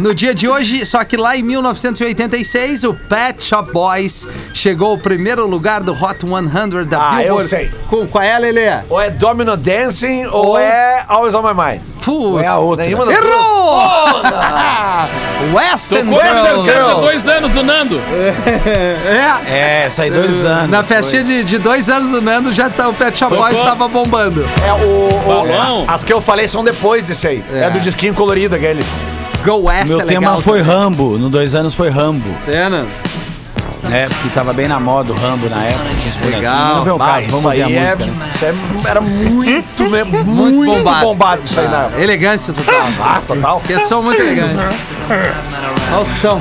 [0.00, 4.98] No dia de hoje, só que lá em 1986, o Pet Shop Boys chegou ao
[4.98, 7.48] primeiro lugar do Hot 100 da Ah, eu Billboard.
[7.48, 7.70] sei.
[7.88, 8.68] Com, qual é, Lelê?
[8.88, 11.82] Ou é Domino Dancing ou, Ou- é Always on My Mind.
[12.04, 12.42] Puta.
[12.42, 12.84] É a outra.
[12.86, 13.48] Nenhuma das Errou!
[15.54, 16.38] Western Tocou Girl.
[16.38, 18.00] aniversário de dois anos do Nando.
[18.68, 19.50] É.
[19.50, 20.70] É, essa aí dois anos.
[20.70, 23.88] Na festinha de, de dois anos do Nando, já tá, o Pet Shop Boys tava
[23.88, 24.44] bombando.
[24.66, 25.84] É, o, o- Balão.
[25.88, 27.44] As que eu falei são depois desse aí.
[27.52, 28.84] É, do disquinho colorido aquele.
[29.44, 30.40] Go West Meu é tema legal.
[30.40, 30.74] foi também.
[30.74, 31.18] Rambo.
[31.18, 32.28] No dois anos foi Rambo.
[32.46, 32.86] É, né?
[33.92, 35.84] É, porque tava bem na moda o Rambo na época.
[36.26, 36.76] Legal.
[36.76, 38.06] Não vem o caso, vamos ver a é, música.
[38.12, 38.28] né?
[38.34, 41.06] isso é- era muito, né, muito, bombado.
[41.06, 41.42] bombado.
[41.44, 42.00] isso aí na época.
[42.02, 42.88] Elegância total.
[43.00, 43.60] Ah, total.
[43.60, 44.56] Pessoa muito elegante.
[45.92, 46.40] Olha os som.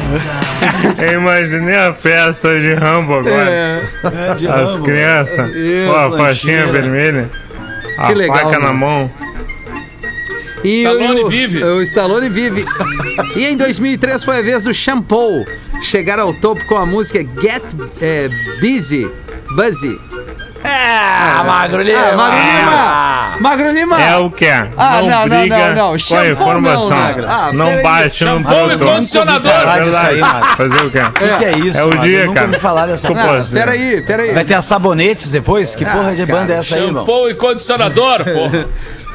[1.01, 3.81] Eu imaginei a festa de Rambo agora.
[4.03, 6.81] As crianças Isso, com a faixinha lancheira.
[6.81, 7.29] vermelha.
[7.97, 8.73] A Que legal, faca na né?
[8.73, 9.11] mão.
[10.63, 11.63] E Stallone o, vive.
[11.63, 12.65] O Stallone vive.
[13.35, 15.45] e em 2003 foi a vez do Shampoo
[15.83, 17.63] chegar ao topo com a música Get
[18.01, 19.09] é, Busy.
[19.55, 19.97] Buzzy.
[20.69, 21.99] Ah, Magro Lima.
[21.99, 22.59] Ah, Magro Ah.
[22.59, 23.37] Lima!
[23.39, 24.01] Magro Lima!
[24.01, 24.45] É o que?
[24.47, 25.87] Ah, não, não, briga não, não.
[25.89, 26.89] com a Shampoo informação.
[26.89, 27.25] não, né?
[27.27, 29.51] Ah, não bate no Shampoo e condicionador.
[29.51, 29.65] É.
[29.65, 30.57] Magro.
[30.57, 30.99] Fazer o quê?
[30.99, 31.79] O que, que é isso?
[31.79, 32.03] É o Magro?
[32.03, 32.47] dia, Eu nunca cara.
[32.47, 33.09] ouvi falar dessa.
[33.09, 34.33] Não, posso, peraí, peraí.
[34.33, 35.75] Vai ter as sabonetes depois?
[35.75, 37.05] Que Ah, porra de cara, banda é essa aí, irmão?
[37.05, 38.67] Shampoo e condicionador, pô.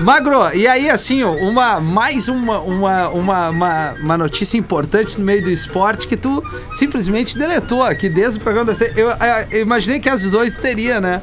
[0.03, 5.25] Magro, e aí, assim, ó, uma, mais uma, uma, uma, uma, uma notícia importante no
[5.25, 9.17] meio do esporte que tu simplesmente deletou aqui desde o programa da eu, eu,
[9.51, 11.21] eu imaginei que as dois teria, né?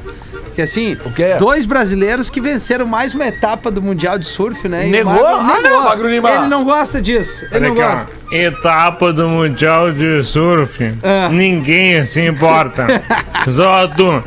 [0.54, 1.36] Que assim, O quê?
[1.38, 4.88] dois brasileiros que venceram mais uma etapa do Mundial de Surf, né?
[4.88, 5.12] E Negou?
[5.12, 6.30] Magro Ah, não, Magro Lima.
[6.30, 7.44] Ele não gosta disso.
[7.52, 7.90] Ele Olha não aqui, ó.
[7.90, 8.10] gosta.
[8.32, 10.94] Etapa do Mundial de Surf.
[11.02, 11.28] Ah.
[11.30, 12.86] Ninguém se importa.
[13.54, 14.22] Só tu.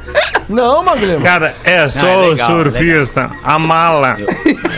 [0.49, 1.21] Não, Magro Lima.
[1.21, 4.15] Cara, é só Não, é o legal, surfista, a mala.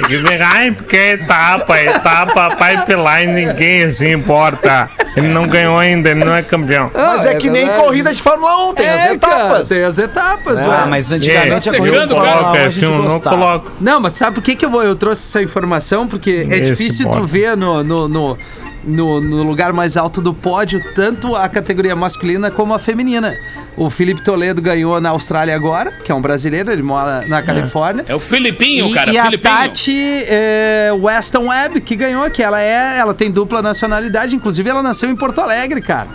[0.08, 4.90] Que vem, ai, porque é etapa, etapa, pipeline, ninguém se importa.
[5.16, 6.92] Ele não ganhou ainda, ele não é campeão.
[6.94, 7.84] Mas Ah, é, que nem verdade.
[7.84, 9.68] corrida de Fórmula 1, tem as É, cara, etapas.
[9.70, 10.86] tem as etapas, Ah, ué.
[10.90, 12.40] mas antigamente É, a corrida de Fórmula cara.
[12.40, 13.38] 1 Coloca a gente F1, não gostava.
[13.38, 13.72] coloco.
[13.80, 16.08] Não, mas sabe por que, que eu, vou- eu trouxe essa informação?
[16.08, 17.32] Porque é Esse difícil tu pode.
[17.32, 18.38] ver no, no, no,
[18.86, 23.36] no- no lugar mais alto do pódio tanto a categoria masculina como a feminina.
[23.78, 28.06] O Felipe Toledo ganhou na Austrália agora, que é um brasileiro, ele mora na Califórnia.
[28.08, 29.12] É o Filipinho, E, cara.
[29.12, 29.54] e a Filipinho.
[29.54, 34.82] Tati é, Weston Webb, que ganhou, que ela é, ela tem dupla nacionalidade, inclusive ela
[34.82, 36.08] nasceu em Porto Alegre, cara.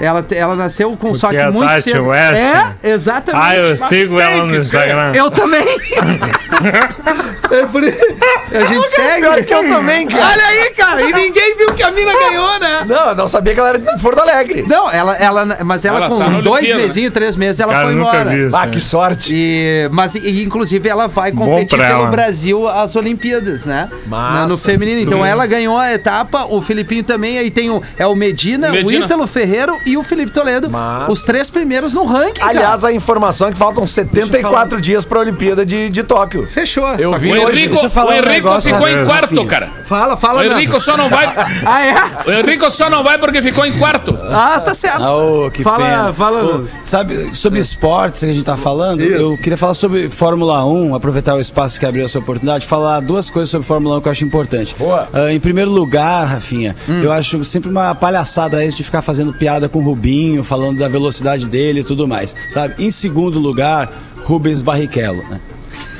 [0.00, 2.06] Ela, ela nasceu com só que é muito Tati cedo.
[2.06, 2.36] Weston?
[2.36, 3.44] É, exatamente.
[3.44, 5.12] Ah, eu sigo ela no Instagram.
[5.14, 5.60] Eu também.
[7.50, 7.82] é por.
[7.84, 9.20] A gente segue.
[9.20, 10.24] Pior que eu também, cara.
[10.32, 11.02] Olha aí, cara.
[11.02, 12.84] E ninguém viu que a mina ganhou, né?
[12.86, 14.64] Não, eu não sabia que ela era de Porto Alegre.
[14.66, 17.86] Não, ela, ela, mas ela, Ela com tá dois Olimpíada, mesinhos, três meses, ela Cara,
[17.86, 18.30] foi nunca embora.
[18.30, 18.56] vi isso.
[18.56, 18.72] Ah, né?
[18.72, 19.32] que sorte.
[19.34, 22.06] E, mas, e, inclusive, ela vai competir pelo ela.
[22.06, 23.88] Brasil às Olimpíadas, né?
[24.06, 24.38] Massa.
[24.40, 25.00] Na- no feminino.
[25.00, 27.38] Então, ela ganhou a etapa, o Filipinho também.
[27.38, 29.02] Aí tem o, é o Medina, Medina.
[29.02, 30.70] o Ítalo Ferreiro e o Felipe Toledo.
[30.70, 31.10] Massa.
[31.10, 32.92] Os três primeiros no ranking, Aliás, cara.
[32.92, 36.46] a informação é que faltam 74 dias pra Olimpíada de, de Tóquio.
[36.46, 36.86] Fechou.
[36.94, 37.60] Eu vi O hoje.
[37.64, 39.68] Henrico, falar o um Henrico negócio, ficou em quarto, cara.
[39.86, 40.54] Fala, O fala, Nando.
[40.60, 41.26] Henrico só não vai.
[41.64, 42.28] Ah, é?
[42.28, 44.16] O Henrico só não vai porque ficou em quarto.
[44.30, 45.02] Ah, tá certo.
[45.02, 46.12] Ah, ô, que Fala- pena.
[46.12, 46.70] fala, Nando.
[46.84, 51.34] sabe, sobre esportes que a gente tá falando, eu queria falar sobre Fórmula 1, aproveitar
[51.34, 54.24] o espaço que abriu essa oportunidade, falar duas coisas sobre Fórmula 1 que eu acho
[54.24, 54.74] importante.
[54.78, 55.08] Boa.
[55.12, 59.68] Ah, em primeiro lugar, Rafinha, eu acho sempre uma palhaçada isso de ficar fazendo piada
[59.68, 62.74] com o Rubinho, falando da velocidade dele e tudo mais, sabe?
[62.84, 63.90] Em segundo lugar,
[64.24, 65.40] Rubens Barrichello, né?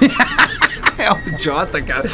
[1.01, 2.07] É um idiota, cara.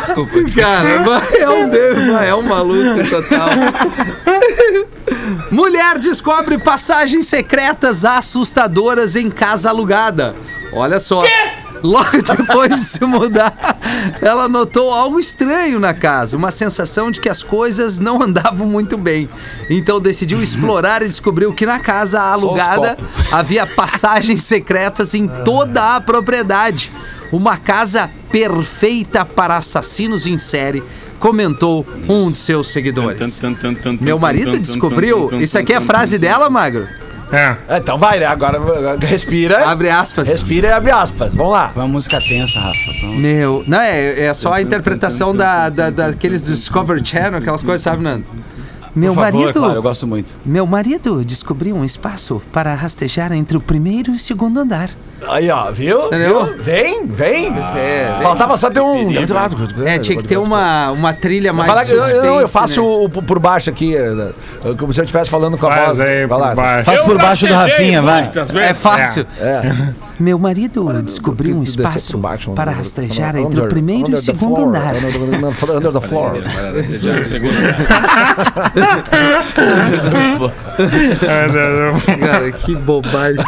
[0.00, 0.88] Desculpa, Cara,
[1.38, 3.48] é um, de- é um maluco total.
[5.52, 10.34] Mulher descobre passagens secretas assustadoras em casa alugada.
[10.72, 11.22] Olha só.
[11.84, 13.78] Logo depois de se mudar,
[14.22, 18.96] ela notou algo estranho na casa, uma sensação de que as coisas não andavam muito
[18.96, 19.28] bem.
[19.68, 22.96] Então decidiu explorar e descobriu que na casa alugada
[23.30, 26.90] havia passagens secretas em toda a propriedade.
[27.30, 30.82] Uma casa perfeita para assassinos em série,
[31.18, 33.18] comentou um de seus seguidores.
[34.00, 35.28] Meu marido descobriu.
[35.38, 36.88] Isso aqui é a frase dela, Magro?
[37.32, 37.76] É.
[37.78, 38.26] Então vai, né?
[38.26, 38.60] Agora
[39.00, 39.66] respira.
[39.68, 40.28] Abre aspas.
[40.28, 41.34] Respira e abre aspas.
[41.34, 41.72] Vamos lá.
[41.74, 42.78] Uma música tensa, Rafa.
[43.02, 43.64] Vamos- Meu.
[43.66, 48.24] Não, é, é só a interpretação da, da, daqueles Discovery Channel, aquelas coisas, sabe, Nando?
[48.94, 49.58] Meu Por favor, marido.
[49.58, 50.34] claro, eu gosto muito.
[50.46, 54.90] Meu marido descobriu um espaço para rastejar entre o primeiro e o segundo andar.
[55.28, 56.06] Aí, ó, viu?
[56.06, 56.44] Entendeu?
[56.46, 56.62] Viu?
[56.62, 57.52] Vem, vem.
[57.76, 59.10] É, Faltava só ter um.
[59.86, 61.68] é, tinha que ter uma, uma trilha mais.
[61.68, 62.86] Falar que eu, eu, eu suspense, faço né?
[62.86, 66.00] o, por baixo aqui, é, como se eu estivesse falando com a Faz voz.
[66.00, 66.48] aí Vai lá.
[66.48, 66.84] por baixo.
[66.84, 68.30] Faz Eu por baixo do Rafinha, vai.
[68.62, 69.26] É fácil.
[69.40, 69.62] É.
[70.18, 74.18] Meu marido descobriu um espaço baixo, para rastrejar under- entre o primeiro e under o
[74.18, 74.94] the segundo floor, andar.
[74.94, 76.34] Under the- under the floor.
[82.18, 83.44] Cara, que bobagem.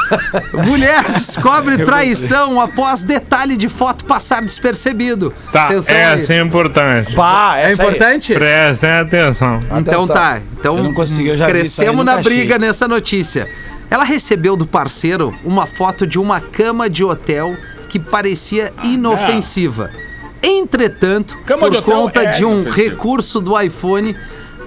[0.66, 5.32] Mulher descobre traição após detalhe de foto passar despercebido.
[5.52, 6.02] Tá, Atenção aí.
[6.02, 7.14] essa é importante.
[7.14, 7.88] Pá, É essa aí.
[7.88, 8.34] importante?
[8.34, 9.60] Prestem atenção.
[9.78, 10.06] Então Atenção.
[10.08, 10.40] tá.
[10.58, 12.66] Então Eu não consegui, eu já crescemos na briga achei.
[12.66, 13.48] nessa notícia.
[13.90, 17.56] Ela recebeu do parceiro uma foto de uma cama de hotel
[17.88, 19.90] que parecia inofensiva.
[20.42, 22.76] Entretanto, Cama por de conta é de um inofensiva.
[22.90, 24.16] recurso do iPhone,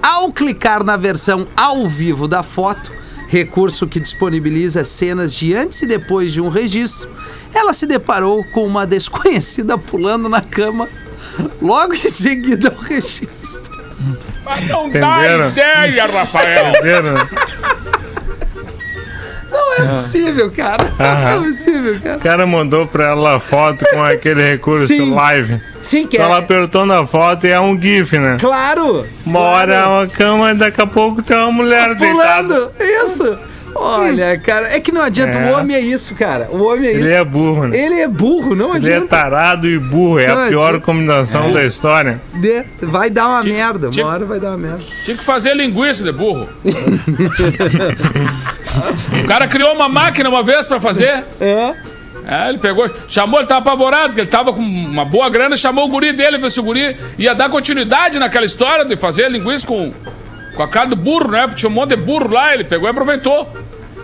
[0.02, 2.90] ao clicar na versão ao vivo da foto,
[3.28, 7.08] recurso que disponibiliza cenas de antes e depois de um registro,
[7.54, 10.88] ela se deparou com uma desconhecida pulando na cama,
[11.62, 13.70] logo em seguida ao registro.
[14.44, 15.52] Mas não Entenderam?
[15.52, 16.70] dá ideia, Rafael.
[16.70, 17.14] Entenderam?
[19.84, 20.84] Não é possível, cara.
[20.98, 22.16] Não é possível, cara.
[22.16, 25.14] O cara mandou pra ela a foto com aquele recurso Sim.
[25.14, 25.60] live.
[25.82, 26.38] Sim, que Então ela é.
[26.40, 28.36] apertou na foto e é um GIF, né?
[28.40, 29.06] Claro!
[29.24, 32.54] Uma hora é uma cama e daqui a pouco tem uma mulher deitada.
[32.54, 32.72] Pulando!
[32.80, 33.38] Isso!
[33.74, 35.38] Olha, cara, é que não adianta.
[35.38, 35.50] É.
[35.52, 36.48] O homem é isso, cara.
[36.50, 37.00] O homem é isso.
[37.00, 37.78] Ele é burro, né?
[37.78, 39.08] Ele é burro, não Ele é adianta.
[39.16, 42.20] tarado e burro, é Não, a pior é- combinação da história.
[42.34, 43.88] De- Vai dar uma merda.
[43.90, 44.80] tipo- Uma hora vai dar uma merda.
[45.04, 46.48] Tinha que fazer linguiça de burro.
[49.22, 51.24] o cara criou uma máquina uma vez pra fazer.
[51.40, 51.74] É.
[52.26, 55.86] É, ele pegou, chamou, ele tava apavorado, porque ele tava com uma boa grana, chamou
[55.86, 59.66] o guri dele, ver se o guri ia dar continuidade naquela história de fazer linguiça
[59.66, 59.92] com,
[60.60, 61.48] com a cara do burro, né?
[61.56, 63.50] Tinha um monte de burro lá, ele pegou e aproveitou.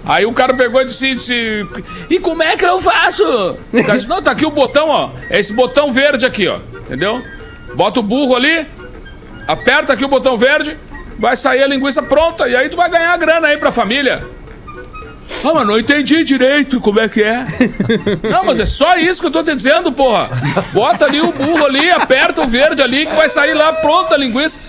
[0.06, 1.66] Aí o cara pegou e disse, disse
[2.08, 3.58] e como é que eu faço?
[3.72, 7.20] Cara disse, não, tá aqui o botão, ó, é esse botão verde aqui, ó, entendeu?
[7.74, 8.66] Bota o burro ali,
[9.46, 10.78] aperta aqui o botão verde,
[11.18, 14.24] vai sair a linguiça pronta, e aí tu vai ganhar a grana aí pra família.
[15.44, 17.44] Ah, mas não entendi direito como é que é.
[18.30, 20.30] Não, mas é só isso que eu tô te dizendo, porra.
[20.72, 24.18] Bota ali o burro ali, aperta o verde ali, que vai sair lá pronta a
[24.18, 24.60] linguiça.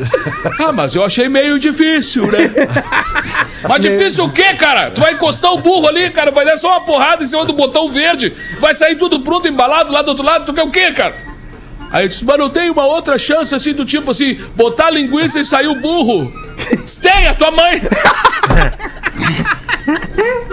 [0.60, 2.52] Ah, mas eu achei meio difícil, né?
[3.67, 4.91] Mas difícil o quê, cara?
[4.91, 7.54] Tu vai encostar o burro ali, cara, vai dar só uma porrada em cima do
[7.54, 10.91] botão verde, vai sair tudo pronto, embalado lá do outro lado, tu quer o quê,
[10.91, 11.15] cara?
[11.91, 14.91] Aí eu disse, mas não tem uma outra chance assim, do tipo assim, botar a
[14.91, 16.32] linguiça e sair o burro?
[17.02, 17.82] Tem, a tua mãe!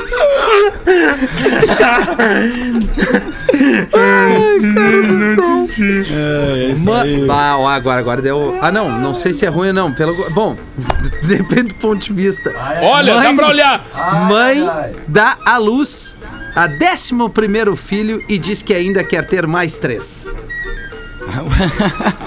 [7.30, 8.56] Ah, ó, agora, agora deu.
[8.60, 9.92] Ah, não, não sei se é ruim ou não.
[9.92, 10.14] Pelo...
[10.30, 10.56] Bom,
[11.22, 12.50] depende do ponto de vista.
[12.82, 13.84] Olha, Mãe- dá pra olhar.
[14.28, 14.66] Mãe
[15.06, 16.16] dá à luz
[16.54, 20.26] a 11 primeiro filho e diz que ainda quer ter mais três.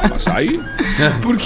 [0.10, 0.60] Mas aí,
[1.22, 1.38] Por.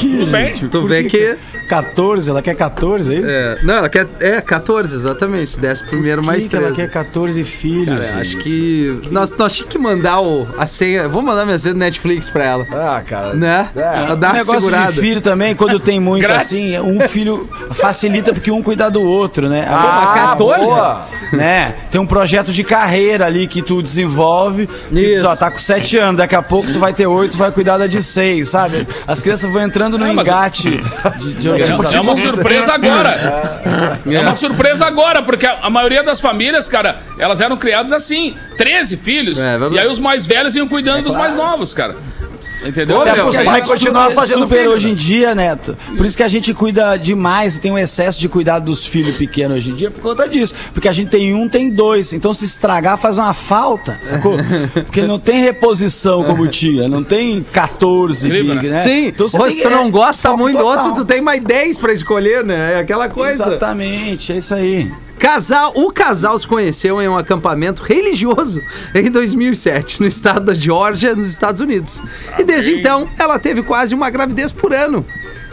[0.69, 1.37] Tu vê que.
[1.71, 3.29] 14, ela quer 14, é isso?
[3.29, 4.05] é, não, ela quer.
[4.19, 5.57] É, 14, exatamente.
[5.57, 6.89] 10 primeiro mais Por que que ela três.
[6.91, 7.85] quer 14 filhos?
[7.97, 8.21] Cara, gente?
[8.21, 9.01] acho que.
[9.09, 11.07] Nós, nós tínhamos que mandar o, a senha.
[11.07, 12.65] Vou mandar minha senha do Netflix pra ela.
[12.71, 13.33] Ah, cara.
[13.33, 13.69] Né?
[13.75, 13.81] É.
[13.81, 14.91] Ela dá uma negócio segurada.
[14.91, 19.47] de filho também, quando tem muito assim, um filho facilita porque um cuida do outro,
[19.47, 19.65] né?
[19.69, 20.65] Ah, 14?
[20.65, 21.05] boa.
[21.31, 21.73] né?
[21.89, 24.67] Tem um projeto de carreira ali que tu desenvolve.
[24.67, 27.51] Que tu, ó, tá com 7 anos, daqui a pouco tu vai ter 8, vai
[27.51, 28.87] cuidar da de 6, sabe?
[29.07, 30.81] As crianças vão entrando no Não, mas- engate
[31.19, 33.61] de, de É, é uma surpresa agora.
[34.09, 38.35] É uma surpresa agora, porque a, a maioria das famílias, cara, elas eram criadas assim:
[38.57, 39.39] 13 filhos.
[39.39, 41.95] É, e aí os mais velhos iam cuidando dos mais novos, cara.
[42.63, 42.97] Entendeu?
[42.97, 44.91] Ô, Até meu, porque Porque a a vai continuar super, fazendo super filho, hoje né?
[44.91, 45.77] em dia, Neto.
[45.97, 49.57] Por isso que a gente cuida demais, tem um excesso de cuidado dos filhos pequenos
[49.57, 50.53] hoje em dia por conta disso.
[50.73, 52.13] Porque a gente tem um, tem dois.
[52.13, 54.37] Então se estragar faz uma falta, sacou?
[54.85, 58.81] Porque não tem reposição como tinha, não tem 14 Incrível, big, né?
[58.81, 61.21] Sim, então, você ou tem se tu não é, gosta muito do outro, tu tem
[61.21, 62.73] mais 10 pra escolher, né?
[62.73, 63.43] É aquela coisa.
[63.43, 64.91] Exatamente, é isso aí.
[65.21, 68.59] Casal, o casal se conheceu em um acampamento religioso
[68.95, 72.01] em 2007, no estado da Geórgia, nos Estados Unidos.
[72.39, 75.05] E desde então, ela teve quase uma gravidez por ano.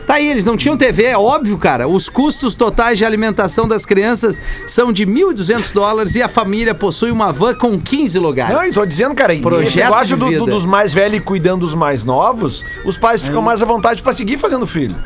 [0.06, 1.86] Tá aí, eles não tinham TV, é óbvio, cara.
[1.86, 7.10] Os custos totais de alimentação das crianças são de 1.200 dólares e a família possui
[7.10, 8.56] uma van com 15 lugares.
[8.56, 11.18] Não, eu tô dizendo, cara, e Projeto esse negócio de do- do- dos mais velhos
[11.18, 14.96] e cuidando dos mais novos, os pais ficam mais à vontade pra seguir fazendo filho.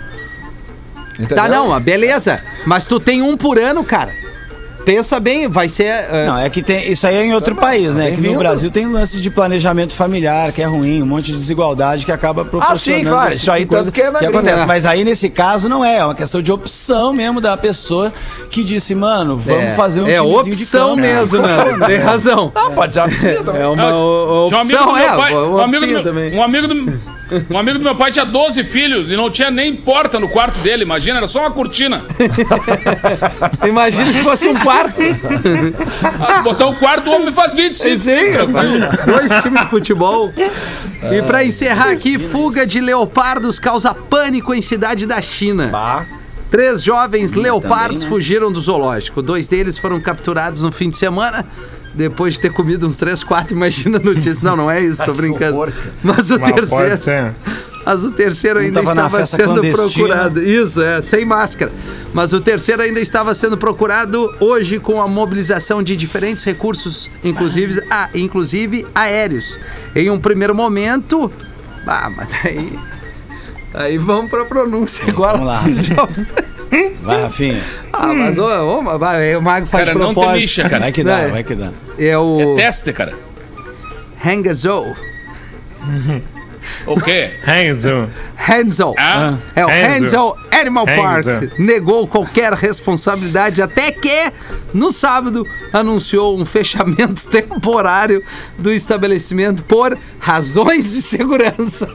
[1.19, 1.37] Entendeu?
[1.37, 2.41] Tá, não, beleza.
[2.65, 4.22] Mas tu tem um por ano, cara.
[4.85, 5.85] Pensa bem, vai ser.
[5.85, 6.91] é, Não, é que tem.
[6.91, 8.11] Isso aí é em outro país, né?
[8.11, 8.39] Que no.
[8.39, 12.45] Brasil tem lance de planejamento familiar, que é ruim, um monte de desigualdade que acaba
[12.45, 13.09] proporcionando.
[13.09, 14.59] claro, esse isso aí de tanto que é na gringa, acontece.
[14.61, 14.67] né?
[14.67, 18.13] Mas aí nesse caso não é, é uma questão de opção mesmo da pessoa
[18.51, 21.01] que disse, mano, vamos é, fazer um É de opção campo.
[21.03, 21.87] mesmo, né?
[21.87, 22.51] Tem razão.
[22.55, 23.53] Ah, pode ser uma piscina.
[23.59, 25.89] É uma Ah, o- Tinha um amigo opção, do meu é, pai, um amigo, opção
[25.95, 26.35] do, também.
[26.35, 26.75] um amigo do
[27.51, 30.59] Um amigo do meu pai tinha 12 filhos e não tinha nem porta no quarto
[30.61, 32.05] dele, imagina, era só uma cortina.
[33.67, 35.01] Imagina se fosse um quarto.
[36.21, 38.03] Ah, botar um quarto, o homem faz 25.
[38.03, 38.13] Sim,
[39.07, 40.33] dois times de futebol.
[40.37, 45.69] E pra encerrar aqui, fuga de leopardos causa pânico em cidade da China.
[45.69, 46.07] Bah.
[46.51, 48.09] Três jovens leopardos né?
[48.09, 49.23] fugiram do zoológico.
[49.23, 51.47] Dois deles foram capturados no fim de semana.
[51.95, 54.43] Depois de ter comido uns três, quatro, imagina a notícia.
[54.43, 55.73] Não, não é isso, tô brincando.
[56.03, 57.35] Mas o terceiro.
[57.85, 60.43] Mas o terceiro ainda estava sendo procurado.
[60.43, 61.71] Isso, é, sem máscara.
[62.15, 67.83] Mas o terceiro ainda estava sendo procurado hoje com a mobilização de diferentes recursos, inclusive,
[67.91, 69.59] ah, inclusive aéreos.
[69.95, 71.31] Em um primeiro momento.
[71.87, 72.79] Ah, mas daí.
[73.75, 75.39] Aí vamos pra pronúncia agora.
[75.39, 76.09] Vamos lá.
[77.03, 77.61] Vai, Rafinha.
[77.93, 80.33] ah, mas ô, ô, mas vai, o Mago faz Cara, não propósito.
[80.33, 80.83] tem lixa, cara.
[80.83, 81.29] Vai que Não, dá, é.
[81.29, 81.71] vai que dá.
[81.99, 83.13] É o É teste, cara.
[84.25, 84.95] Hangzhou.
[86.87, 87.31] O quê?
[87.47, 88.09] Hanzo.
[88.49, 88.95] Hangzhou.
[88.99, 89.97] Ah, É o Hangzhou.
[89.97, 91.27] Hangzhou Animal Park.
[91.27, 91.51] Hangzhou.
[91.59, 94.33] Negou qualquer responsabilidade até que,
[94.73, 98.23] no sábado, anunciou um fechamento temporário
[98.57, 101.89] do estabelecimento por razões de segurança.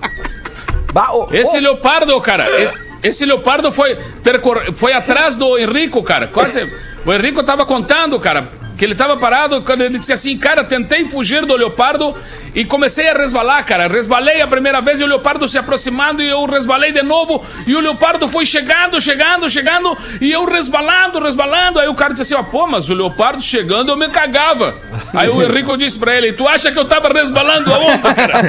[0.94, 4.74] Bah, ô, esse ô, leopardo, cara, esse, esse leopardo foi, percor...
[4.74, 6.28] foi atrás do Henrico, cara.
[6.28, 6.70] Quase.
[7.06, 11.06] O Henrico tava contando, cara, que ele tava parado quando ele disse assim, cara, tentei
[11.06, 12.16] fugir do leopardo
[12.58, 13.88] e comecei a resvalar, cara.
[13.88, 17.76] Resbalei a primeira vez e o leopardo se aproximando e eu resbalei de novo e
[17.76, 21.80] o leopardo foi chegando, chegando, chegando e eu resbalando, resbalando.
[21.80, 24.74] Aí o cara disse assim, ó, pô, mas o leopardo chegando eu me cagava.
[25.14, 28.42] Aí o Henrico disse pra ele, tu acha que eu tava resbalando aonde, cara?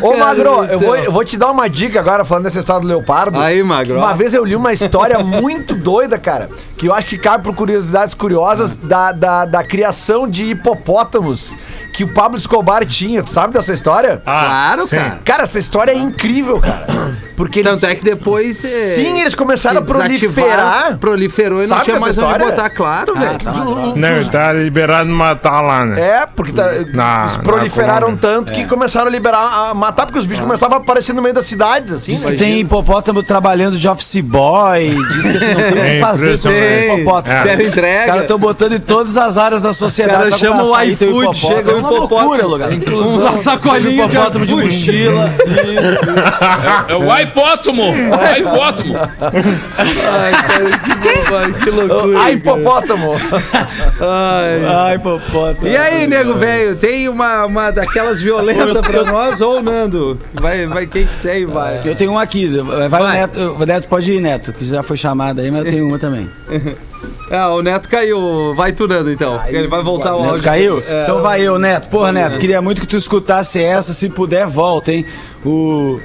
[0.00, 2.86] Ô, Magro, eu vou, eu vou te dar uma dica agora, falando dessa história do
[2.86, 3.38] leopardo.
[3.38, 3.98] Aí, Magro.
[3.98, 6.48] Uma vez eu li uma história muito doida, cara,
[6.78, 11.54] que eu acho que cabe por curiosidades curiosas da, da, da criação de hipopótamos
[11.92, 13.22] que o Pablo Escobar tinha.
[13.22, 14.22] Tu sabe dessa história?
[14.24, 14.96] Ah, Claro, sim.
[14.96, 15.18] cara.
[15.24, 16.86] Cara, essa história é incrível, cara.
[17.36, 18.62] Porque ele- Tanto é que depois.
[18.64, 20.98] eh, Sim, eles começaram a que proliferar.
[20.98, 22.46] Proliferou e não tinha mais onde história?
[22.46, 23.38] botar, claro, velho.
[23.96, 26.00] Não, tá liberado matar lá, né?
[26.00, 30.26] É, porque tá, Na- eles proliferaram tanto que começaram a liberar, a matar, porque os
[30.26, 32.12] bichos começavam a aparecer no meio das cidades, assim.
[32.12, 32.32] Diz né?
[32.32, 34.90] que tem hipopótamo trabalhando de office boy.
[34.90, 37.34] Diz que assim, não tem o que É fazer com hipopótamo.
[37.34, 38.00] É.
[38.00, 40.19] Os caras estão botando em todas as áreas da sociedade.
[40.32, 41.34] Chama comprar o iFood, hipopótamo.
[41.34, 43.18] chega o É hipopótamo.
[43.18, 45.30] Uma sacolinha de hipopótamo de mochila.
[45.30, 46.10] Isso.
[46.88, 48.96] É o aipótomo, o aipótomo.
[48.96, 52.18] Ai, cara, que bobagem, que loucura.
[52.20, 53.12] Ah, hipopótamo!
[54.00, 54.64] Ai.
[54.66, 55.66] Ai, hipopótamo.
[55.66, 60.18] E aí, nego velho, tem uma, uma daquelas violentas pra nós ou o Nando?
[60.34, 61.80] Vai, vai quem quiser e vai.
[61.84, 62.48] Eu tenho uma aqui.
[62.88, 63.56] Vai, Neto.
[63.58, 66.28] O Neto pode ir, Neto, que já foi chamado aí, mas eu tenho uma também.
[67.30, 68.54] Ah, o Neto caiu.
[68.54, 69.40] Vai tu, Nando, então.
[69.46, 70.44] Ele vai voltar o Neto áudio.
[70.44, 70.82] caiu?
[70.86, 71.88] É, então vai eu, Neto.
[71.88, 73.92] Porra, Neto, queria muito que tu escutasse essa.
[73.92, 75.04] Se puder, volta, hein?
[75.44, 75.98] O.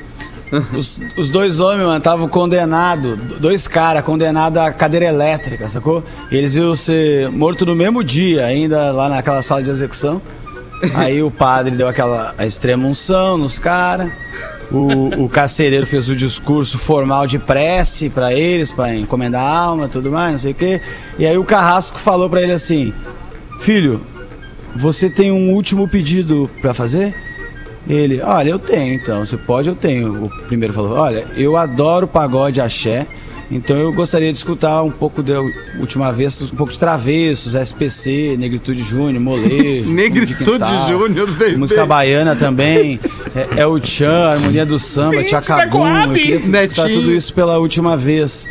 [0.73, 6.03] Os, os dois homens, mano, estavam condenados, dois caras condenados à cadeira elétrica, sacou?
[6.31, 10.21] Eles iam ser mortos no mesmo dia, ainda lá naquela sala de execução.
[10.93, 14.12] Aí o padre deu aquela extrema unção nos caras.
[14.71, 19.86] O, o carcereiro fez o discurso formal de prece pra eles, pra encomendar a alma
[19.86, 20.81] e tudo mais, não sei o quê.
[21.19, 22.93] E aí o carrasco falou pra ele assim:
[23.59, 24.01] Filho,
[24.75, 27.15] você tem um último pedido pra fazer?
[27.87, 30.25] Ele, olha, eu tenho então, você pode, eu tenho.
[30.25, 33.05] O primeiro falou, olha, eu adoro pagode axé,
[33.51, 35.39] então eu gostaria de escutar um pouco da
[35.79, 39.89] última vez, um pouco de Travessos, SPC, Negritude Júnior, Molejo.
[39.93, 42.99] Negritude Júnior, veio Música baiana também,
[43.35, 48.47] é, é o Tchan, Harmonia do Samba, Tchacabum, eu tudo isso pela última vez.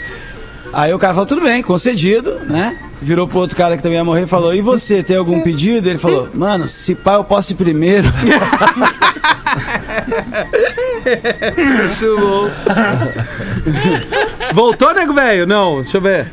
[0.73, 2.79] Aí o cara falou, tudo bem, concedido, né?
[3.05, 5.89] Virou pro outro cara que também ia morrer e falou, e você, tem algum pedido?
[5.91, 8.09] Ele falou, mano, se pá, eu posso ir primeiro.
[11.57, 12.51] Muito bom.
[14.53, 15.47] Voltou, nego velho?
[15.47, 16.33] Não, deixa eu ver.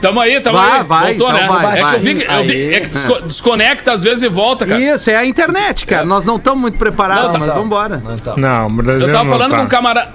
[0.00, 0.84] Tamo aí, tamo Vai, aí.
[0.84, 1.62] vai, Voltou, então né?
[1.62, 1.98] vai, é que vai.
[2.00, 4.80] vi que, eu vi- é que desco- desconecta às vezes e volta, cara.
[4.80, 6.04] Isso, é a internet, cara.
[6.04, 7.54] Nós não estamos muito preparados, Não, tá- mas tá.
[7.54, 8.02] vambora.
[8.36, 9.58] Não, o Brasil Eu tava não falando tá.
[9.58, 10.10] com um camarada.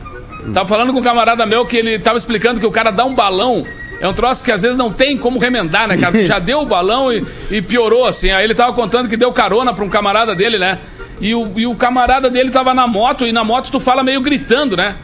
[0.54, 3.16] Tava falando com um camarada meu que ele tava explicando que o cara dá um
[3.16, 3.66] balão.
[4.00, 6.12] É um troço que às vezes não tem como remendar, né, cara?
[6.12, 8.32] Tu Já deu o balão e, e piorou, assim.
[8.32, 10.80] Aí ele tava contando que deu carona pra um camarada dele, né?
[11.20, 14.22] E o, e o camarada dele tava na moto, e na moto tu fala meio
[14.22, 14.96] gritando, né?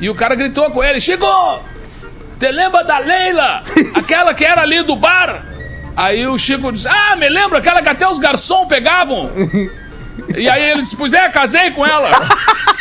[0.00, 1.26] E o cara gritou com ele: Chico!
[2.38, 3.62] Te lembra da Leila?
[3.94, 5.44] Aquela que era ali do bar?
[5.96, 9.30] Aí o Chico disse: Ah, me lembro, aquela que até os garçons pegavam.
[10.36, 12.10] E aí ele disse: Pois é, casei com ela.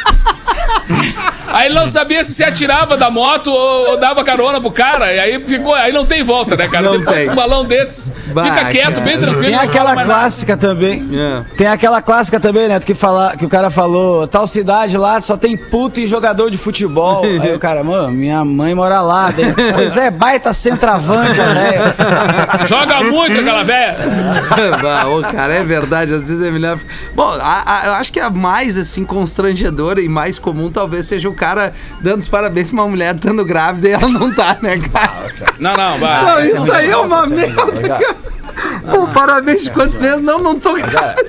[1.50, 5.12] Aí ele não sabia se se atirava da moto ou, ou dava carona pro cara.
[5.14, 5.74] E aí ficou.
[5.74, 6.86] Aí não tem volta, né, cara?
[6.86, 7.30] Não Depois tem.
[7.30, 8.14] Um balão desses.
[8.34, 9.02] Bah, fica quieto, cara.
[9.02, 9.44] bem tranquilo.
[9.46, 10.06] Tem aquela nada.
[10.06, 11.08] clássica também.
[11.14, 11.56] É.
[11.56, 15.36] Tem aquela clássica também, Neto, que, fala, que o cara falou, tal cidade lá só
[15.38, 17.24] tem puta e jogador de futebol.
[17.42, 19.32] Aí o cara, mano, minha mãe mora lá.
[19.32, 21.96] Daí, pois é, baita centroavante, né?
[22.68, 23.98] Joga muito aquela velha.
[24.82, 26.78] Bah, ô, cara, é verdade, às vezes é melhor.
[27.16, 31.30] Bom, a- a- eu acho que a mais assim constrangedora e mais comum talvez seja
[31.30, 34.80] o cara dando os parabéns pra uma mulher estando grávida e ela não tá, né,
[34.92, 35.32] cara?
[35.60, 36.26] Não, não, vai.
[36.26, 38.18] Não, isso aí é uma merda, cara.
[38.90, 40.22] Pô, parabéns quantas vezes?
[40.22, 41.24] Não, não tô grávida.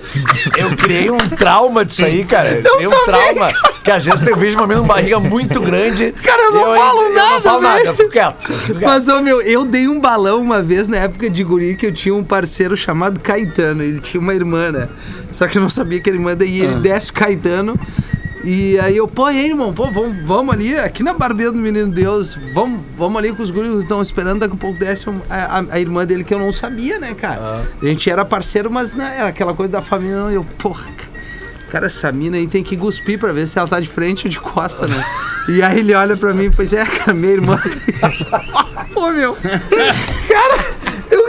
[0.57, 2.49] Eu criei um trauma disso aí, cara.
[2.49, 3.53] Eu criei um também, trauma.
[3.84, 6.12] Que às vezes eu vejo uma com barriga muito grande.
[6.12, 7.89] Cara, eu não e falo eu nada, não falo nada, velho.
[7.89, 8.47] eu fico quieto.
[8.49, 8.91] eu fico quieto.
[8.91, 11.93] Mas, ô meu, eu dei um balão uma vez na época de guri que eu
[11.93, 13.82] tinha um parceiro chamado Caetano.
[13.82, 14.89] Ele tinha uma irmã, né?
[15.32, 17.78] Só que eu não sabia que era irmã, daí ele desce o Caetano.
[18.45, 21.59] E aí eu, pô, e aí, irmão, pô, vamos, vamos ali, aqui na barbeira do
[21.59, 25.20] Menino Deus, vamos, vamos ali com os guris estão esperando, daqui a pouco desce um-
[25.28, 27.64] a, a- a irmã dele que eu não sabia, né, cara?
[27.82, 30.84] A gente era parceiro, mas né, era aquela coisa da família, não, eu, porra,
[31.70, 31.86] cara.
[31.86, 34.41] Essa mina aí tem que cuspir pra ver se ela tá de frente ou de
[34.41, 35.05] costa, né?
[35.49, 37.61] E aí ele olha pra mim, pois é, cara, minha irmã.
[38.95, 39.34] Pô, meu.
[39.34, 40.47] Cara,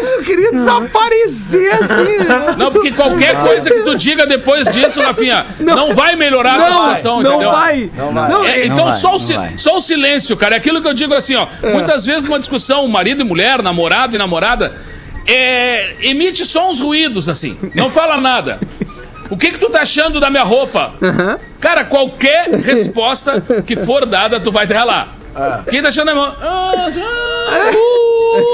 [0.02, 2.56] eu, eu queria desaparecer assim.
[2.58, 6.70] Não, porque qualquer coisa que tu diga depois disso, Rafinha, não, vai melhorar a tua
[6.70, 7.52] Não, situação, não entendeu?
[7.52, 7.91] vai.
[7.95, 8.30] Não vai.
[8.32, 10.56] Não, É, é- então vai, só, o não si- só o silêncio, cara.
[10.56, 11.47] É aquilo que eu digo assim, ó.
[11.72, 14.74] Muitas vezes numa discussão, marido e mulher, namorado e namorada,
[15.28, 17.58] é, emite só uns ruídos, assim.
[17.76, 18.60] Não fala nada.
[19.30, 20.93] O que que tu tá achando da minha roupa?
[21.60, 25.10] Cara, qualquer resposta que for dada, tu vai ter lá.
[25.70, 26.36] Quem tá achando da minha mão?
[26.41, 28.09] Ah, ah, uh,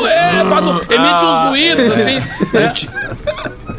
[0.08, 2.20] é, faz um, emite uns ruídos, assim.
[2.54, 2.74] né?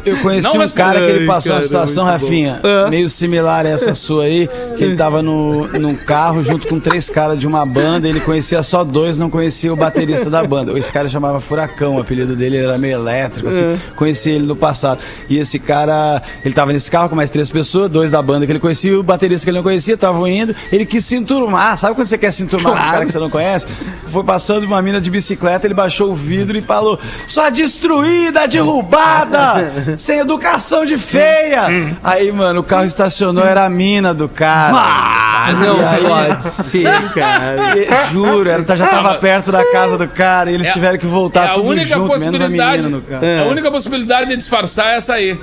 [0.07, 0.73] Eu conheci Não um responde.
[0.73, 2.25] cara que ele Ai, passou cara, uma situação, muito bom.
[2.25, 2.89] Rafinha, Ah.
[2.89, 7.09] meio similar a essa sua aí, que ele tava no, num carro junto com três
[7.09, 10.77] caras de uma banda, ele conhecia só dois, não conhecia o baterista da banda.
[10.77, 14.99] Esse cara chamava Furacão, o apelido dele era meio elétrico, assim, conheci ele no passado.
[15.29, 18.51] E esse cara, ele tava nesse carro com mais três pessoas, dois da banda que
[18.51, 21.77] ele conhecia, e o baterista que ele não conhecia, estavam indo, ele quis se enturmar,
[21.77, 23.67] sabe quando você quer se enturmar com um cara que você não conhece?
[24.07, 26.97] Foi passando uma mina de bicicleta, ele baixou o vidro e falou:
[27.27, 31.67] Sua destruída, derrubada, sem educação de feia.
[32.03, 34.73] Aí, mano, o carro estacionou, era a mina do cara.
[34.75, 37.77] Ah, não aí- pode ser, cara.
[37.77, 41.05] E- Juro, ela já tava perto da casa do cara e eles É- tiveram que
[41.05, 42.77] voltar é a tudo única junto, menos a possibilidade.
[42.83, 43.25] menina no carro.
[43.25, 43.39] É.
[43.39, 45.37] A única possibilidade de disfarçar é essa aí.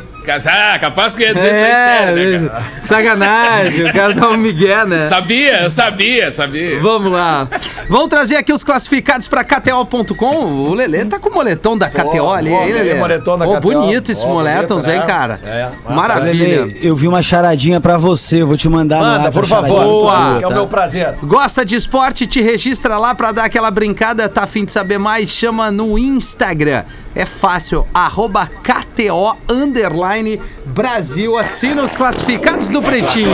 [0.47, 2.63] Ah, capaz que ia dizer isso aí sério, né, cara?
[2.79, 5.05] É, sacanagem, o cara dá um migué, né?
[5.05, 6.81] Sabia, eu sabia, sabia.
[6.81, 7.47] Vamos lá.
[7.91, 10.47] Vamos trazer aqui os classificados pra KTO.com.
[10.47, 12.95] O Lelê tá com o moletom da KTO ali, boa, hein, Lelê?
[12.95, 13.61] moletom da Ô, KTO.
[13.61, 15.41] bonito esse Ó, moletom, bonito, hein, cara?
[15.45, 15.69] É.
[15.93, 16.65] Maravilha.
[16.65, 19.85] Lele, eu vi uma charadinha pra você, eu vou te mandar Manda, por favor.
[19.85, 20.39] Boa.
[20.39, 20.55] Que é o tá?
[20.55, 21.15] meu prazer.
[21.23, 22.27] Gosta de esporte?
[22.27, 24.29] Te registra lá pra dar aquela brincada.
[24.29, 25.31] Tá afim de saber mais?
[25.31, 26.85] Chama no Instagram.
[27.15, 27.87] É fácil.
[27.95, 31.37] Arroba KTO Underline Brasil.
[31.39, 33.31] Assina os classificados do Pretinho.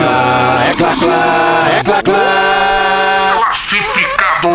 [4.42, 4.48] Do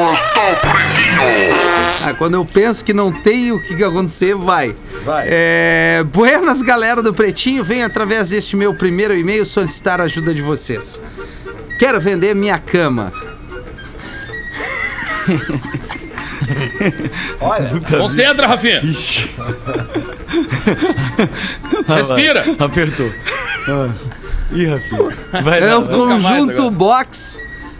[0.61, 1.55] Pretinho.
[2.03, 4.75] Ah, quando eu penso que não tem o que acontecer, vai.
[5.03, 5.27] Vai.
[5.29, 7.63] É, buenas, galera do Pretinho.
[7.63, 11.01] Venho através deste meu primeiro e-mail solicitar a ajuda de vocês.
[11.77, 13.11] Quero vender minha cama.
[17.41, 18.81] Olha, Concentra, Rafinha.
[21.87, 22.45] Respira.
[22.59, 23.11] Apertou.
[23.69, 23.89] Ah.
[24.51, 25.09] Ih, Rafinha.
[25.43, 26.71] Vai É um conjunto agora.
[26.71, 27.39] box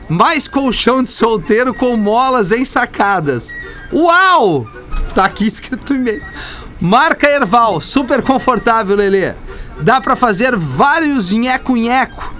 [0.10, 3.53] mais colchão de solteiro com molas ensacadas.
[3.91, 4.68] Uau!
[5.14, 6.22] Tá aqui escrito e-mail.
[6.80, 9.34] Marca Erval, super confortável, Lelê.
[9.80, 12.34] Dá pra fazer vários nheco-nheco.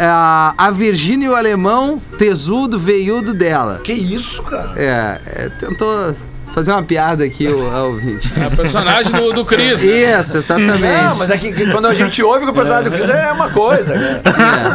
[0.00, 3.80] Ah, a Virgínia e o alemão, tesudo, veiudo dela.
[3.80, 4.72] que isso, cara?
[4.76, 6.14] É, é, tentou
[6.54, 8.30] fazer uma piada aqui, o, o ouvinte.
[8.40, 9.82] É o personagem do, do Cris.
[9.82, 10.20] né?
[10.20, 10.80] Isso, exatamente.
[10.80, 13.32] Não, mas é que, que quando a gente ouve que o personagem do Cris é
[13.32, 14.20] uma coisa, né?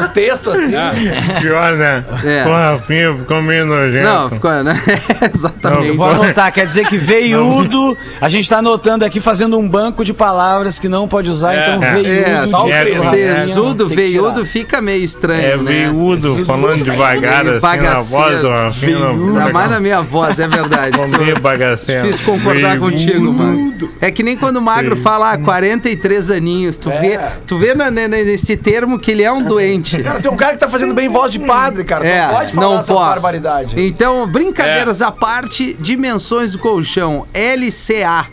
[0.04, 0.76] Um texto assim.
[0.76, 0.94] Ah,
[1.42, 2.04] Pior, né?
[2.26, 2.46] É.
[2.48, 4.04] O Rafinha ficou meio nojento.
[4.06, 4.80] Não, ficou, né?
[5.34, 5.88] Exatamente.
[5.88, 10.04] Eu vou anotar, quer dizer que veiudo, a gente tá anotando aqui fazendo um banco
[10.06, 11.76] de palavras que não pode usar, É.
[11.76, 11.94] então É.
[11.94, 12.24] veiudo.
[12.34, 12.84] É, só o né?
[13.12, 15.64] Tesudo, veiudo fica meio estranho, É né?
[15.64, 19.10] veiudo, falando devagar assim na voz do Rafinha.
[19.10, 20.98] Ainda fica mais na minha voz, é verdade.
[20.98, 21.63] Tô- bagaceiro.
[21.72, 23.74] Difícil concordar contigo, mano.
[24.02, 26.78] É que nem quando o magro fala ah, 43 aninhos.
[26.78, 30.02] Tu vê, tu vê na- na- nesse termo que ele é um doente.
[30.04, 32.06] Cara, tem um cara que tá fazendo bem voz de padre, cara.
[32.08, 33.10] É, não pode falar não essa posso.
[33.10, 33.80] barbaridade.
[33.80, 38.28] Então, brincadeiras à parte, dimensões do colchão, LCA.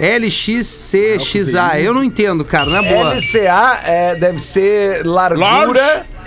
[0.00, 1.80] LXCXA.
[1.80, 3.14] Eu não entendo, cara, na boa.
[3.14, 5.44] LCA é, deve ser largura
[5.74, 5.80] Large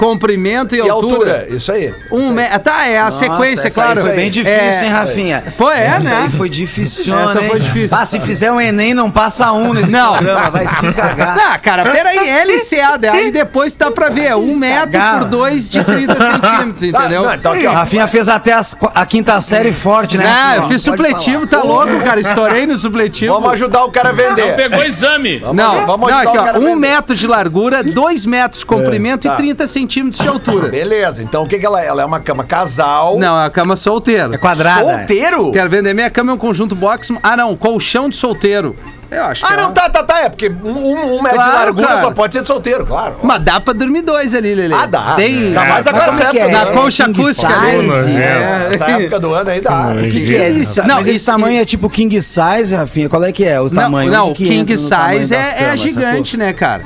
[0.06, 1.14] comprimento e, E altura.
[1.14, 1.93] altura, isso aí.
[2.12, 2.43] Um me...
[2.60, 4.02] Tá, é a sequência, essa aí claro.
[4.02, 5.43] Foi bem difícil, É, hein, Rafinha?
[5.56, 6.22] Pô, é, Essa né?
[6.24, 7.49] aí foi difícil, Essa hein?
[7.49, 7.95] foi difícil.
[7.95, 10.14] Ah, se fizer um Enem, não passa um nesse Não.
[10.14, 11.38] programa, vai se cagar.
[11.52, 15.20] Ah, cara, peraí, LCA, daí depois dá pra ver, um metro cagar.
[15.20, 17.22] por dois de 30 centímetros, entendeu?
[17.24, 17.72] Tá, não, então aqui, ó.
[17.72, 20.26] Rafinha fez até as- a quinta série forte, né?
[20.26, 20.66] Ah, Rafinha?
[20.66, 22.20] eu fiz supletivo, tá louco, cara?
[22.20, 23.34] Estourei no supletivo.
[23.36, 24.56] Vamos ajudar o cara a vender.
[24.56, 25.39] Pegou exame.
[25.54, 28.62] Não, vamos não, ajudar aqui, o ó, cara a um metro de largura, dois metros
[28.62, 29.34] de comprimento tá.
[29.36, 30.69] e 30 centímetros de altura.
[30.69, 31.87] Beleza, então o que, que ela é?
[31.87, 33.17] Ela é uma cama casal.
[33.19, 34.33] Não, é a cama solteira.
[34.33, 34.81] É quadrada.
[34.97, 35.51] Solteiro?
[35.51, 37.09] Quero vender minha cama é um conjunto box.
[37.21, 38.75] Ah, não, colchão de solteiro.
[39.09, 40.19] Eu acho que Ah, é não, uma- tá, tá, tá.
[40.21, 40.69] É porque um,
[41.17, 41.99] um, metro Claro, de largura cara.
[41.99, 43.15] só pode ser de solteiro, claro.
[43.21, 44.73] Mas dá pra dormir dois ali, Lele.
[44.73, 45.15] Ah, dá.
[45.15, 45.47] Tem.
[45.47, 45.89] Ainda mais É.
[45.89, 46.55] agora nessa como é que época.
[46.57, 46.57] é?
[46.57, 47.65] Na do- concha king acústica size?
[47.75, 47.87] ali.
[47.87, 48.17] nojento.
[48.17, 49.93] É, Nessa época do ano aí dá.
[50.09, 50.79] Que que é isso?
[50.87, 53.09] Não, Mas esse isso- tamanho é tipo king size, Rafinha?
[53.09, 54.09] Qual é que é o Não, tamanho?
[54.09, 56.53] não Onde o que king entra no tamanho size das é, é camas, gigante, né,
[56.53, 56.83] cara?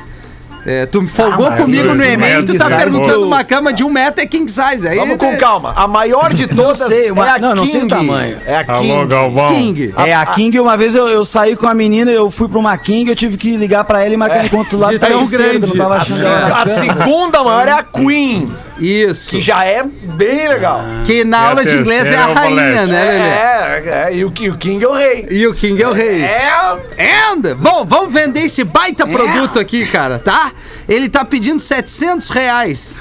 [0.68, 3.84] É, tu me folgou Ah, comigo no dois Enem, tu tá perguntando uma cama de
[3.84, 4.86] um metro é king size.
[4.88, 5.72] Aí Vamos com é- calma.
[5.76, 7.94] A maior de todas sei, uma- é a não, não sei o King.
[7.94, 8.36] tamanho.
[8.44, 8.90] É a King.
[8.90, 9.54] Alô, Galvão.
[9.54, 9.94] King.
[9.96, 12.76] É, a King, uma vez eu, eu saí com a menina, eu fui pra uma
[12.76, 15.62] King, eu tive que ligar pra ela e marcar encontro lá de tão grande.
[15.62, 16.74] Eu não tava achando A cama.
[16.74, 19.30] segunda maior é a Queen, Isso.
[19.30, 20.82] que já é bem legal.
[21.04, 23.18] Que na aula de inglês é a é rainha, né, Lelê?
[23.18, 25.26] É, é, e o, o King é o rei.
[25.30, 26.22] E o King é o rei.
[26.22, 26.50] É,
[26.98, 30.52] And, bom, vamos vender esse baita produto aqui, cara, tá?
[30.88, 33.00] Ele tá pedindo 700 reais.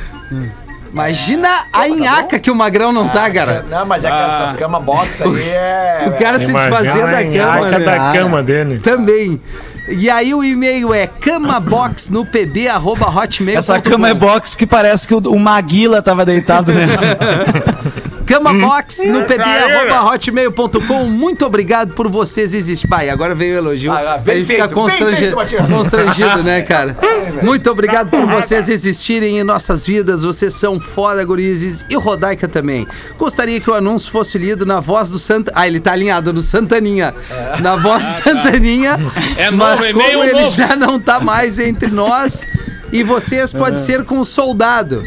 [0.95, 3.65] Imagina a nhaca que o Magrão não tá, cara.
[3.69, 6.05] não, mas é que essas camas box aí é...
[6.07, 7.79] O cara se Imagina desfazer da a cama, né?
[7.79, 8.79] da cama dele.
[8.79, 9.41] Também.
[9.89, 13.59] E aí o e-mail é camabox no pb arroba hotmail.
[13.59, 16.71] Essa cama é box que parece que o, o Maguila tava deitado
[18.33, 18.43] nela.
[18.43, 19.79] Camabox no pb Caíra.
[19.91, 21.05] arroba hotmail.com.
[21.05, 22.89] Muito obrigado por vocês existirem.
[22.89, 23.91] Pai, agora veio o elogio.
[23.91, 26.97] Ah, bem fica feito, bem constrangido, feito, constrangido, né, cara?
[27.41, 30.23] Muito obrigado por vocês existirem em nossas vidas.
[30.23, 31.85] Vocês são foda, gurizes.
[31.89, 32.87] E Rodaica também.
[33.17, 35.51] Gostaria que o anúncio fosse lido na voz do Santa...
[35.55, 37.13] Ah, ele tá alinhado no Santaninha.
[37.61, 38.99] Na voz do Santaninha.
[39.37, 40.51] É mas novo, como e-mail ele novo.
[40.55, 42.45] já não tá mais entre nós...
[42.91, 43.57] E vocês É.
[43.57, 45.05] pode ser com o soldado.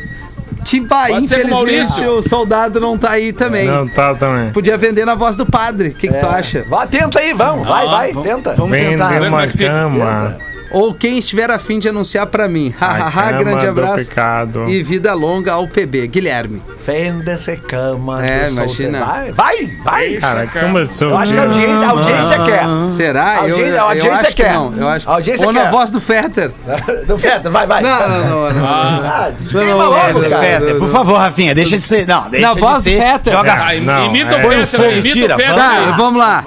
[0.65, 2.13] Que vai, Pode ser com o infelizmente, Maurício.
[2.19, 3.67] o soldado não tá aí também.
[3.67, 4.51] Não tá também.
[4.53, 5.89] Podia vender na voz do padre.
[5.89, 6.65] O que, que tu acha?
[6.69, 7.67] Vá, tenta aí, vamos.
[7.67, 8.55] Vai, Ah, vai, vamos- tenta.
[8.55, 9.15] Vamos tentar.
[9.15, 10.48] é uma que fica?
[10.71, 10.83] Cama.
[10.85, 12.75] Ou quem estiver afim de anunciar pra mim.
[12.79, 14.09] Hahaha, cama grande abraço.
[14.09, 14.69] pecado.
[14.69, 16.07] E vida longa ao PB.
[16.09, 16.63] Guilherme.
[16.87, 18.25] Venda essa cama.
[18.27, 19.01] É, imagina.
[19.01, 19.05] solteiro.
[19.05, 20.13] Vai, vai, vai.
[20.17, 21.09] Cara, começou.
[21.11, 22.91] Eu acho que a audiência, a audiência quer.
[22.91, 23.23] Será?
[23.25, 24.53] A audiência- eu, a eu audiência acho que quer.
[24.55, 24.75] não.
[24.77, 25.09] Eu acho.
[25.09, 25.71] A audiência Ou na quer.
[25.71, 26.53] voz do Fetter.
[27.07, 27.83] Do Feta, vai, vai.
[27.83, 28.53] Não, não, não.
[28.55, 28.67] não.
[28.67, 30.43] Ah, Não, queima não, logo, não, cara.
[30.43, 32.07] Fetter, por favor, Rafinha, deixa de ser.
[32.07, 33.01] Não, deixa Na de voz do ser.
[33.01, 33.33] Fetter.
[33.33, 33.53] Joga.
[33.53, 34.47] Ah, Não, imita é.
[34.63, 35.55] o Fetter, imita tira, o Fetter.
[35.55, 36.45] Tá, vamos lá.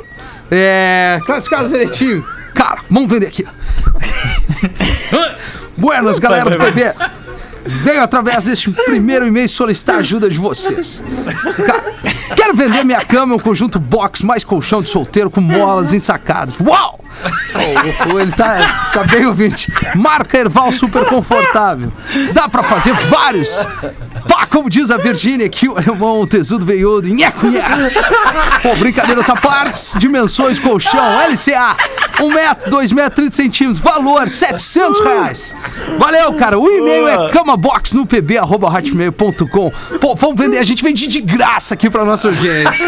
[0.52, 1.20] É.
[1.26, 2.24] Classificados direitinho.
[2.54, 3.46] Cara, vamos vender aqui.
[5.78, 6.94] Buenas, galera do PB.
[7.64, 11.02] Venho através deste primeiro e-mail solicitar a ajuda de vocês.
[11.66, 11.84] Cara,
[12.36, 16.56] quero vender minha cama, um conjunto box mais colchão de solteiro com molas ensacadas.
[16.60, 17.00] Uau!
[18.20, 19.72] Ele tá, tá bem ouvinte.
[19.96, 21.92] Marca Erval super confortável.
[22.34, 23.66] Dá pra fazer vários.
[24.28, 27.70] Pá, como diz a Virgínia aqui, o alemão, o tesudo veiudo, nheco, nheco.
[28.62, 31.76] Pô, brincadeiras à parte, dimensões, colchão, LCA,
[32.22, 35.56] 1 metro, 2 metros, 30 centímetros, valor, 700 reais.
[35.98, 38.08] Valeu, cara, o e-mail é camabox no.
[40.00, 42.86] Pô, vamos vender, a gente vende de graça aqui pra nossa audiência.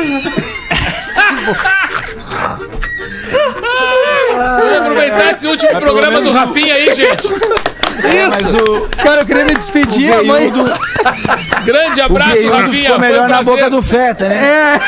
[4.32, 7.28] Vamos aproveitar esse último programa do Rafinha aí, gente.
[7.28, 8.90] Isso!
[9.04, 10.52] Cara, eu queria me despedir, a mãe...
[11.64, 12.72] Grande O abraço, veiudo Rafinha.
[12.82, 13.54] ficou Foi melhor um na prazer.
[13.54, 14.36] boca do Fetter, né?
[14.46, 14.80] É,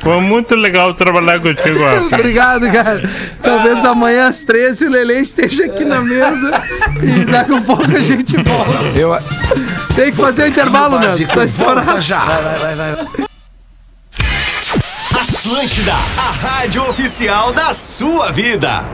[0.00, 2.16] Foi muito legal trabalhar contigo, Rafa.
[2.16, 3.02] obrigado, cara.
[3.42, 6.62] Talvez amanhã às 13 o Lele esteja aqui na mesa
[7.02, 8.98] e daqui a pouco a gente volta.
[8.98, 9.12] Eu,
[9.94, 11.08] Tem que fazer o intervalo, né?
[11.34, 12.00] Tá estourado.
[12.00, 12.22] já.
[15.20, 18.84] Atlântida, a rádio oficial da sua vida.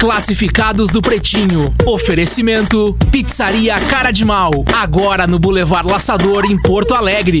[0.00, 1.72] Classificados do Pretinho.
[1.86, 4.50] Oferecimento: Pizzaria Cara de Mal.
[4.74, 7.40] Agora no Boulevard Laçador, em Porto Alegre.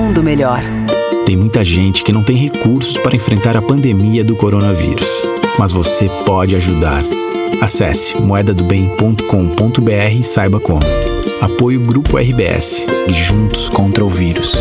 [0.01, 0.61] mundo melhor.
[1.27, 5.07] Tem muita gente que não tem recursos para enfrentar a pandemia do coronavírus.
[5.59, 7.03] Mas você pode ajudar.
[7.61, 10.81] Acesse moedadobem.com.br e saiba como.
[11.39, 14.55] Apoio Grupo RBS e Juntos contra o Vírus.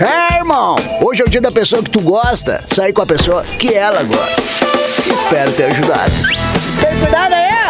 [0.00, 2.64] É, irmão, hoje é o dia da pessoa que tu gosta.
[2.74, 4.42] Sair com a pessoa que ela gosta.
[4.98, 6.12] Espero ter ajudado.
[6.80, 7.61] Tem cuidado aí!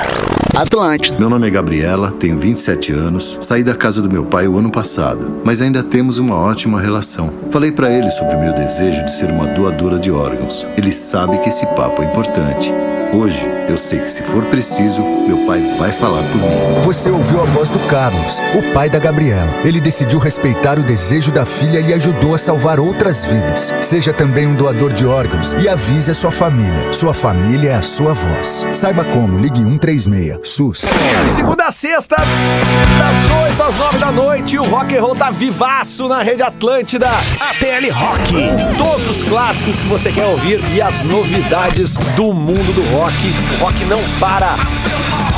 [0.54, 1.18] Atlântida.
[1.18, 4.70] Meu nome é Gabriela, tenho 27 anos, saí da casa do meu pai o ano
[4.70, 7.32] passado, mas ainda temos uma ótima relação.
[7.50, 10.66] Falei para ele sobre o meu desejo de ser uma doadora de órgãos.
[10.76, 12.70] Ele sabe que esse papo é importante.
[13.14, 13.42] Hoje,
[13.72, 16.82] eu sei que se for preciso, meu pai vai falar por mim.
[16.84, 19.48] Você ouviu a voz do Carlos, o pai da Gabriela.
[19.64, 23.72] Ele decidiu respeitar o desejo da filha e ajudou a salvar outras vidas.
[23.80, 26.92] Seja também um doador de órgãos e avise a sua família.
[26.92, 28.66] Sua família é a sua voz.
[28.72, 30.84] Saiba como, ligue 136, SUS.
[31.24, 35.30] De segunda a sexta, das 8 às 9 da noite, o rock and roll tá
[35.30, 37.08] vivaço na Rede Atlântida.
[37.08, 38.34] ATL Rock.
[38.76, 43.14] Todos os clássicos que você quer ouvir e as novidades do mundo do rock.
[43.62, 44.56] Rock não para.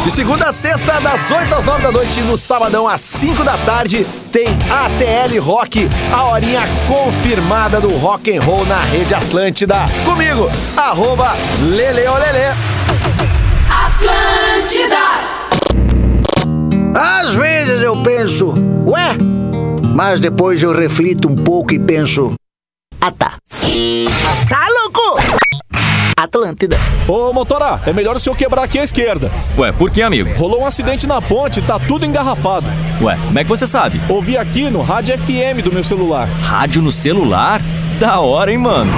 [0.02, 3.58] De segunda a sexta, das 8 às 9 da noite, no sabadão às 5 da
[3.58, 9.84] tarde, tem ATL Rock, a horinha confirmada do rock and roll na Rede Atlântida.
[10.06, 12.56] Comigo, arroba Leleolele.
[13.68, 14.96] Atlântida!
[16.98, 18.54] Às vezes eu penso,
[18.86, 19.18] ué?
[19.94, 22.32] Mas depois eu reflito um pouco e penso,
[23.02, 23.34] ah tá.
[24.48, 25.43] Tá louco?
[26.24, 26.76] Atlântida.
[27.06, 29.30] Ô, motora, é melhor o senhor quebrar aqui à esquerda.
[29.58, 30.30] Ué, por que, amigo?
[30.36, 32.66] Rolou um acidente na ponte, tá tudo engarrafado.
[33.02, 34.00] Ué, como é que você sabe?
[34.08, 36.26] Ouvi aqui no rádio FM do meu celular.
[36.42, 37.60] Rádio no celular?
[38.00, 38.90] Da hora, hein, mano?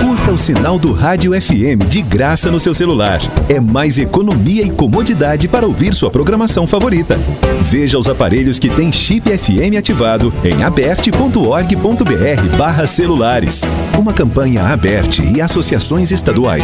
[0.00, 3.20] Curta o sinal do Rádio FM de graça no seu celular.
[3.48, 7.18] É mais economia e comodidade para ouvir sua programação favorita.
[7.62, 13.62] Veja os aparelhos que têm chip FM ativado em aberte.org.br barra celulares.
[13.98, 16.63] Uma campanha aberte e associações estaduais.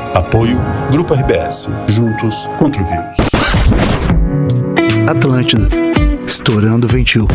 [0.13, 0.59] Apoio
[0.91, 1.69] Grupo RBS.
[1.87, 3.17] Juntos contra o vírus.
[5.07, 5.67] Atlântida.
[6.27, 7.27] Estourando o ventil.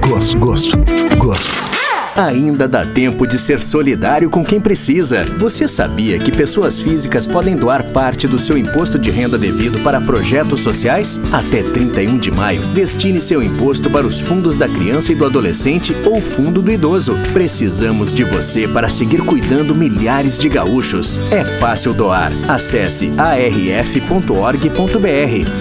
[0.00, 0.78] Gosto, gosto,
[1.18, 1.77] gosto.
[2.18, 5.22] Ainda dá tempo de ser solidário com quem precisa.
[5.36, 10.00] Você sabia que pessoas físicas podem doar parte do seu imposto de renda devido para
[10.00, 11.20] projetos sociais?
[11.32, 15.94] Até 31 de maio, destine seu imposto para os fundos da criança e do adolescente
[16.04, 17.16] ou fundo do idoso.
[17.32, 21.20] Precisamos de você para seguir cuidando milhares de gaúchos.
[21.30, 22.32] É fácil doar.
[22.48, 24.64] Acesse arf.org.br.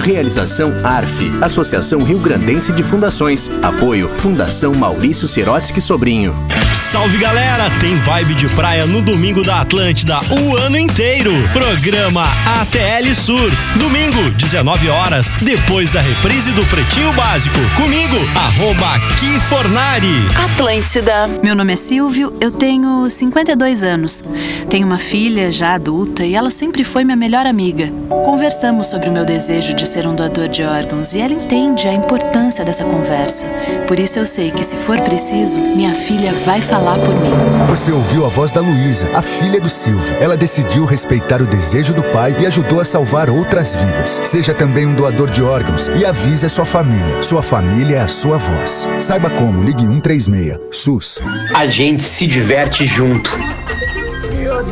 [0.03, 3.47] Realização ARF, Associação Rio Grandense de Fundações.
[3.61, 6.46] Apoio Fundação Maurício Sirotsky Sobrinho.
[6.91, 11.33] Salve galera, tem vibe de praia no domingo da Atlântida o ano inteiro.
[11.51, 12.23] Programa
[12.61, 13.77] ATL Surf.
[13.77, 17.57] Domingo, 19 horas, depois da reprise do Pretinho Básico.
[17.75, 20.27] Comigo, arroba Kifornari.
[20.45, 21.27] Atlântida.
[21.43, 24.23] Meu nome é Silvio, eu tenho 52 anos.
[24.69, 27.91] Tenho uma filha já adulta e ela sempre foi minha melhor amiga.
[28.07, 31.93] Conversamos sobre o meu desejo de ser um doador de órgãos e ela entende a
[31.93, 33.45] importância dessa conversa.
[33.89, 37.31] Por isso eu sei que se for preciso, minha filha vai falar por mim.
[37.67, 40.15] Você ouviu a voz da Luísa, a filha do Silvio.
[40.19, 44.21] Ela decidiu respeitar o desejo do pai e ajudou a salvar outras vidas.
[44.23, 47.21] Seja também um doador de órgãos e avise a sua família.
[47.23, 48.87] Sua família é a sua voz.
[48.99, 51.19] Saiba como, ligue 136, SUS.
[51.55, 53.29] A gente se diverte junto.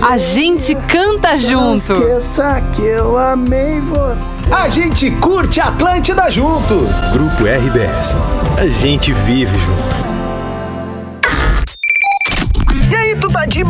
[0.02, 1.94] A gente canta junto.
[1.94, 4.52] Esqueça que eu amei você.
[4.54, 6.88] A gente curte Atlântida junto.
[7.14, 8.16] Grupo RBS.
[8.58, 10.15] A gente vive junto.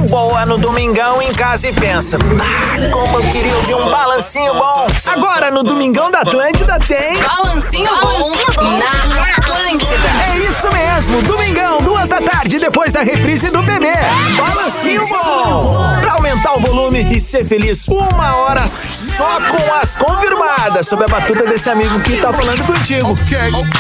[0.06, 4.88] Boa no domingão em casa e pensa: Ah, como eu queria ouvir um balancinho bom.
[5.06, 7.18] Agora no Domingão da Atlântida tem.
[7.22, 8.32] Balancinho bom
[8.62, 10.10] na Atlântida.
[10.34, 13.94] É isso mesmo, domingão, duas da tarde, depois da reprise do bebê.
[14.38, 16.00] Balancinho bom!
[16.02, 21.08] Pra aumentar o volume e ser feliz uma hora só com as confirmadas sob a
[21.08, 23.18] batuta desse amigo que tá falando contigo.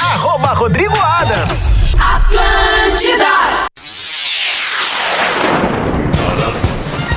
[0.01, 1.67] Arroba Rodrigo Adams.
[1.99, 3.74] Atlântida.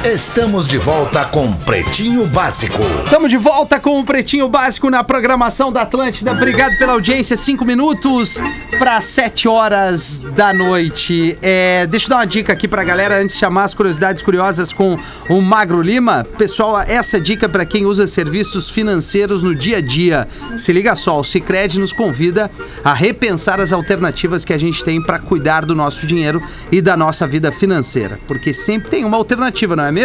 [0.08, 2.82] Estamos de volta com Pretinho Básico.
[3.04, 6.32] Estamos de volta com o Pretinho Básico na programação da Atlântida.
[6.32, 7.36] Obrigado pela audiência.
[7.36, 8.38] Cinco minutos
[8.78, 11.36] para sete horas da noite.
[11.42, 14.72] É, deixa eu dar uma dica aqui pra galera antes de chamar as curiosidades curiosas
[14.72, 14.96] com
[15.28, 16.26] o Magro Lima.
[16.38, 20.26] Pessoal, essa dica para quem usa serviços financeiros no dia a dia.
[20.56, 22.50] Se liga só, o Cicred nos convida
[22.82, 26.42] a repensar as alternativas que a gente tem para cuidar do nosso dinheiro
[26.72, 28.18] e da nossa vida financeira.
[28.26, 29.97] Porque sempre tem uma alternativa, não é mesmo?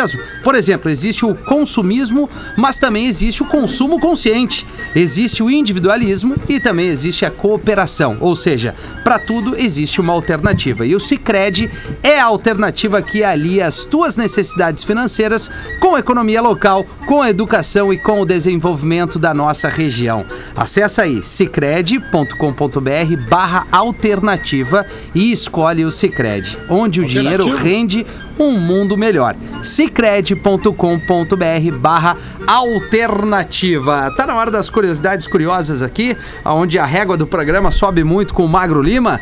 [0.44, 4.66] Por exemplo, existe o consumismo, mas também existe o consumo consciente.
[4.96, 8.18] Existe o individualismo e também existe a cooperação.
[8.20, 10.86] Ou seja, para tudo existe uma alternativa.
[10.86, 11.70] E o Cicred
[12.02, 17.30] é a alternativa que alia as tuas necessidades financeiras com a economia local, com a
[17.30, 20.26] educação e com o desenvolvimento da nossa região.
[20.56, 28.06] Acesse aí cicred.com.br barra alternativa e escolhe o Cicred, onde o dinheiro rende
[28.40, 29.36] um mundo melhor.
[29.74, 32.16] Cicred.com.br barra
[32.46, 34.14] alternativa.
[34.16, 36.16] Tá na hora das curiosidades curiosas aqui,
[36.46, 39.20] onde a régua do programa sobe muito com o Magro Lima.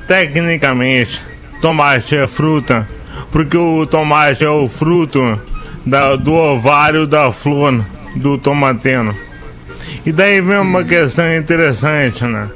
[0.08, 1.22] tecnicamente,
[1.66, 2.88] tomate é fruta,
[3.32, 5.42] porque o tomate é o fruto
[5.84, 7.84] da- do ovário da flor
[8.16, 9.16] do tomateno.
[10.06, 12.52] E daí vem uma questão interessante, né?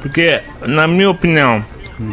[0.00, 1.64] Porque, na minha opinião,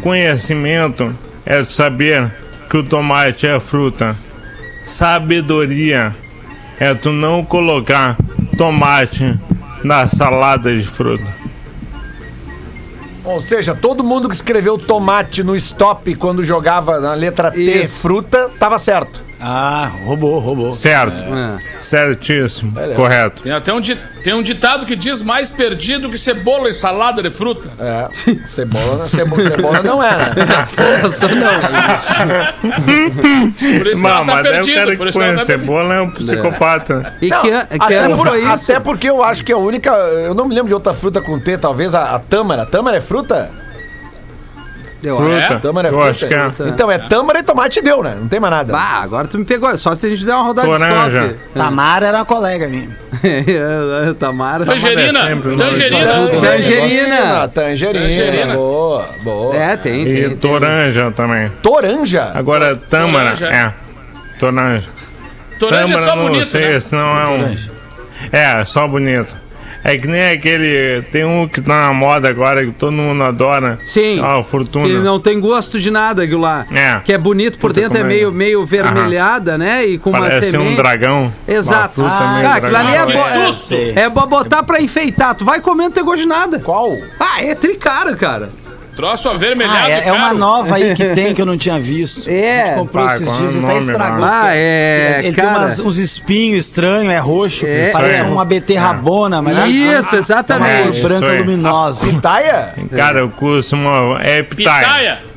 [0.01, 2.31] conhecimento é saber
[2.67, 4.15] que o tomate é fruta.
[4.85, 6.15] Sabedoria
[6.79, 8.17] é tu não colocar
[8.57, 9.37] tomate
[9.83, 11.27] na salada de fruta.
[13.29, 17.99] Ou seja, todo mundo que escreveu tomate no stop quando jogava na letra T Isso.
[17.99, 19.28] fruta, tava certo.
[19.41, 20.75] Ah, roubou, roubou.
[20.75, 21.23] Certo.
[21.81, 22.73] Certíssimo.
[22.95, 23.43] Correto.
[23.43, 27.23] Tem até um, di- tem um ditado que diz mais perdido que cebola e salada
[27.23, 27.69] de fruta.
[27.79, 28.09] É,
[28.45, 30.33] cebola, cebola, cebola não é, né?
[33.77, 34.75] Por isso que Não, ela tá mas aí o perdida.
[34.79, 37.13] cara Por que isso que ela tá cebola é um psicopata.
[37.21, 39.89] E Não, que, que até, por- até porque eu acho que a única.
[39.91, 42.65] Eu não me lembro de outra fruta com T, talvez a, a tâmara.
[42.65, 43.49] Tâmara é fruta?
[45.01, 45.37] Eu Fruta.
[45.37, 45.59] acho.
[45.59, 46.09] Tâmara é Eu fruta.
[46.11, 46.51] acho que é.
[46.67, 48.17] Então é tâmara e tomate deu, né?
[48.19, 48.73] Não tem mais nada.
[48.73, 49.75] Bah, agora tu me pegou.
[49.77, 51.19] Só se a gente fizer uma rodada Laranja.
[51.19, 51.39] de stop.
[51.53, 52.89] Tamara era uma colega minha.
[54.19, 54.65] Tamara.
[54.65, 55.19] Tangerina.
[55.19, 56.27] é sempre Tangerina.
[56.41, 57.47] Tangerina.
[57.47, 57.99] Tangerina.
[58.07, 58.53] Tangerina.
[58.55, 59.55] Boa, boa.
[59.55, 60.13] É, tem, E tem.
[60.29, 60.37] tem.
[60.37, 61.49] toranja também.
[61.63, 62.31] Toranja?
[62.33, 63.73] Agora, tâmara, é.
[64.37, 64.87] Toranja.
[65.59, 66.79] Toranja é só bonito, sei né?
[66.91, 67.57] não é um.
[68.31, 69.35] É, só bonito.
[69.83, 71.01] É que nem aquele.
[71.11, 73.79] Tem um que tá na moda agora que todo mundo adora.
[73.81, 74.21] Sim.
[74.23, 74.85] Ah, fortuna.
[74.85, 76.65] Que não tem gosto de nada, aquilo lá.
[76.71, 76.99] É.
[76.99, 78.03] Que é bonito por Puta, dentro, é é?
[78.03, 79.85] meio, meio vermelhada, né?
[79.85, 80.73] E com uma Parece semente.
[80.73, 81.33] um dragão.
[81.47, 82.01] Exato.
[82.01, 83.05] Uma fruta Ah, aquilo ali é, dragão.
[83.05, 83.73] bo- Que é, susto!
[83.95, 85.33] é pra botar pra enfeitar.
[85.35, 86.59] Tu vai comer, não tem gosto de nada.
[86.59, 86.91] Qual?
[87.19, 88.49] Ah, é tricaro, cara.
[88.99, 89.77] Troço avermelhado.
[89.85, 92.29] Ah, é, é uma nova aí que tem que eu não tinha visto.
[92.29, 92.63] É.
[92.63, 94.19] A gente comprou Ah, esses é dias e estragou.
[94.19, 94.41] lá?
[94.43, 95.47] Ah, é, Ele cara.
[95.51, 97.91] tem umas- uns espinhos estranhos, é roxo, É.
[97.91, 98.31] parece Isso aí.
[98.31, 100.81] uma beterrabona, mas Isso, é exatamente.
[100.81, 102.07] uma cor branca Isso luminosa.
[102.07, 102.73] Pitaia?
[102.93, 104.19] Cara, eu custo uma.
[104.21, 104.85] É pitaia.
[104.85, 105.28] Pitaia.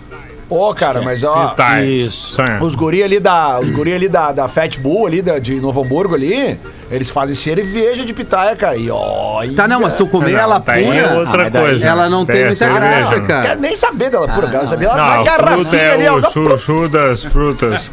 [0.54, 1.48] Ô, cara, mas ó.
[1.48, 1.84] Pitaia.
[1.84, 2.40] Isso.
[2.42, 2.64] Isso.
[2.64, 3.58] Os guri ali da.
[3.60, 6.58] Os guri ali da, da Fat Bull ali da, de Novo Hamburgo ali,
[6.90, 8.76] eles fazem cerveja de pitaia, cara.
[8.76, 9.42] E ó.
[9.56, 11.88] Tá, não, mas tu comer Não, ela tá pura, é outra Ah, coisa.
[11.88, 12.80] ela não tem Daí é muita cerveja.
[12.86, 13.42] graça, Não cara.
[13.48, 14.66] quero nem saber dela pura, cara.
[14.66, 16.16] Saber ela na garrafinha fruta ali, é ó.
[16.16, 17.92] o chuchu das frutas.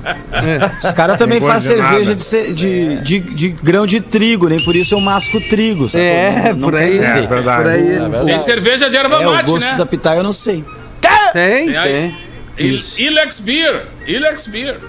[0.83, 4.75] Os caras também Não fazem cerveja de, de, de, de grão de trigo, nem por
[4.75, 5.87] isso eu masco trigo.
[5.89, 6.05] sacou?
[6.05, 6.97] É, Não- não por quer aí.
[6.99, 7.61] É verdade.
[7.63, 8.25] Por aí.
[8.25, 9.75] Tem cerveja de erva É, o mate, gosto né?
[9.77, 10.63] da pitaia eu não sei.
[11.31, 12.17] Tem, Tem
[12.59, 13.85] Ilex Beer.
[14.05, 14.79] Ilex Beer.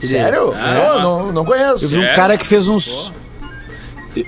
[0.00, 0.52] Sério?
[0.54, 1.84] Ah, Não, não, não conheço.
[1.84, 2.16] Eu vi um Sério?
[2.16, 3.10] cara que fez uns.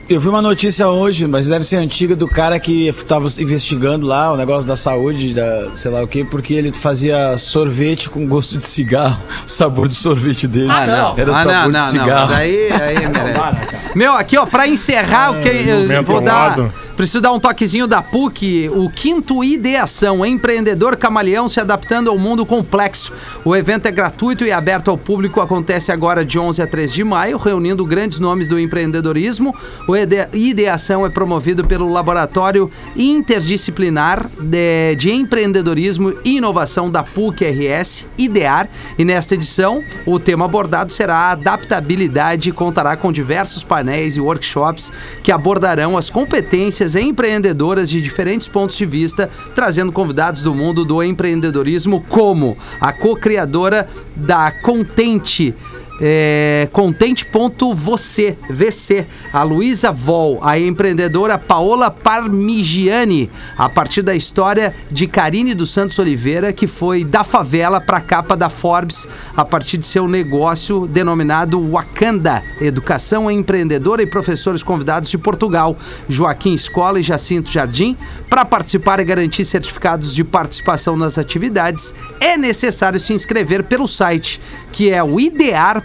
[0.09, 4.33] Eu vi uma notícia hoje, mas deve ser antiga, do cara que tava investigando lá
[4.33, 8.57] o negócio da saúde, da sei lá o quê, porque ele fazia sorvete com gosto
[8.57, 9.17] de cigarro.
[9.47, 10.71] O sabor do sorvete dele.
[10.71, 11.19] Ah, não.
[11.19, 11.91] Era ah, sabor não, de não, não.
[11.91, 12.27] cigarro.
[12.33, 13.61] Mas aí, aí merece.
[13.95, 16.57] Meu, aqui, ó, pra encerrar, o que eu vou dar.
[16.57, 16.73] modo.
[16.97, 22.47] Preciso dar um toquezinho da PUC, o quinto Ideação, empreendedor camaleão se adaptando ao mundo
[22.47, 23.12] complexo.
[23.44, 27.05] O evento é gratuito e aberto ao público, acontece agora de 11 a 3 de
[27.05, 29.55] maio, reunindo grandes nomes do empreendedorismo.
[29.86, 38.07] O Ide- Ideação é promovido pelo Laboratório Interdisciplinar de, de Empreendedorismo e Inovação da PUC-RS,
[38.16, 44.16] IDEAR, e nesta edição o tema abordado será a adaptabilidade e contará com diversos painéis
[44.16, 44.90] e workshops
[45.22, 51.03] que abordarão as competências empreendedoras de diferentes pontos de vista, trazendo convidados do mundo do
[51.03, 55.55] empreendedorismo como a co-criadora da Contente.
[56.01, 65.07] É, Contente.você, VC, a Luísa Vol, a empreendedora Paola Parmigiani, a partir da história de
[65.07, 69.78] Karine dos Santos Oliveira, que foi da favela para a capa da Forbes, a partir
[69.78, 75.76] de seu negócio denominado Wakanda, Educação Empreendedora e professores convidados de Portugal,
[76.09, 77.97] Joaquim Escola e Jacinto Jardim.
[78.28, 84.40] Para participar e garantir certificados de participação nas atividades, é necessário se inscrever pelo site,
[84.72, 85.18] que é o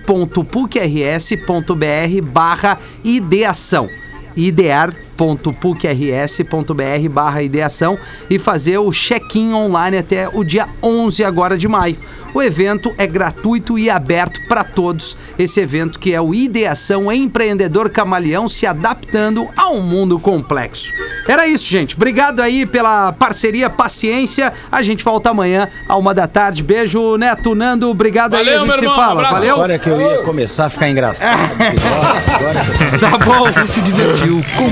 [0.08, 3.89] idear.pucrs.br barra ideação.
[6.01, 7.97] idear.pucrs.br barra ideação
[8.30, 11.97] e fazer o check-in online até o dia 11 agora de maio.
[12.34, 15.18] O evento é gratuito e aberto para todos.
[15.38, 20.93] Esse evento que é o Ideação Empreendedor Camaleão se adaptando a um mundo complexo.
[21.28, 21.93] Era isso, gente.
[21.95, 24.53] Obrigado aí pela parceria, paciência.
[24.72, 26.64] A gente volta amanhã a uma da tarde.
[26.64, 27.89] Beijo, Neto, Nando.
[27.89, 28.45] Obrigado aí.
[28.45, 28.95] Valeu, A gente meu se irmão.
[28.97, 29.12] fala.
[29.22, 29.34] Abraço.
[29.36, 29.53] Valeu.
[29.55, 31.38] Agora que eu ia começar a ficar engraçado.
[32.34, 33.41] Agora que eu- Tá bom.
[33.41, 34.72] Você se divertiu com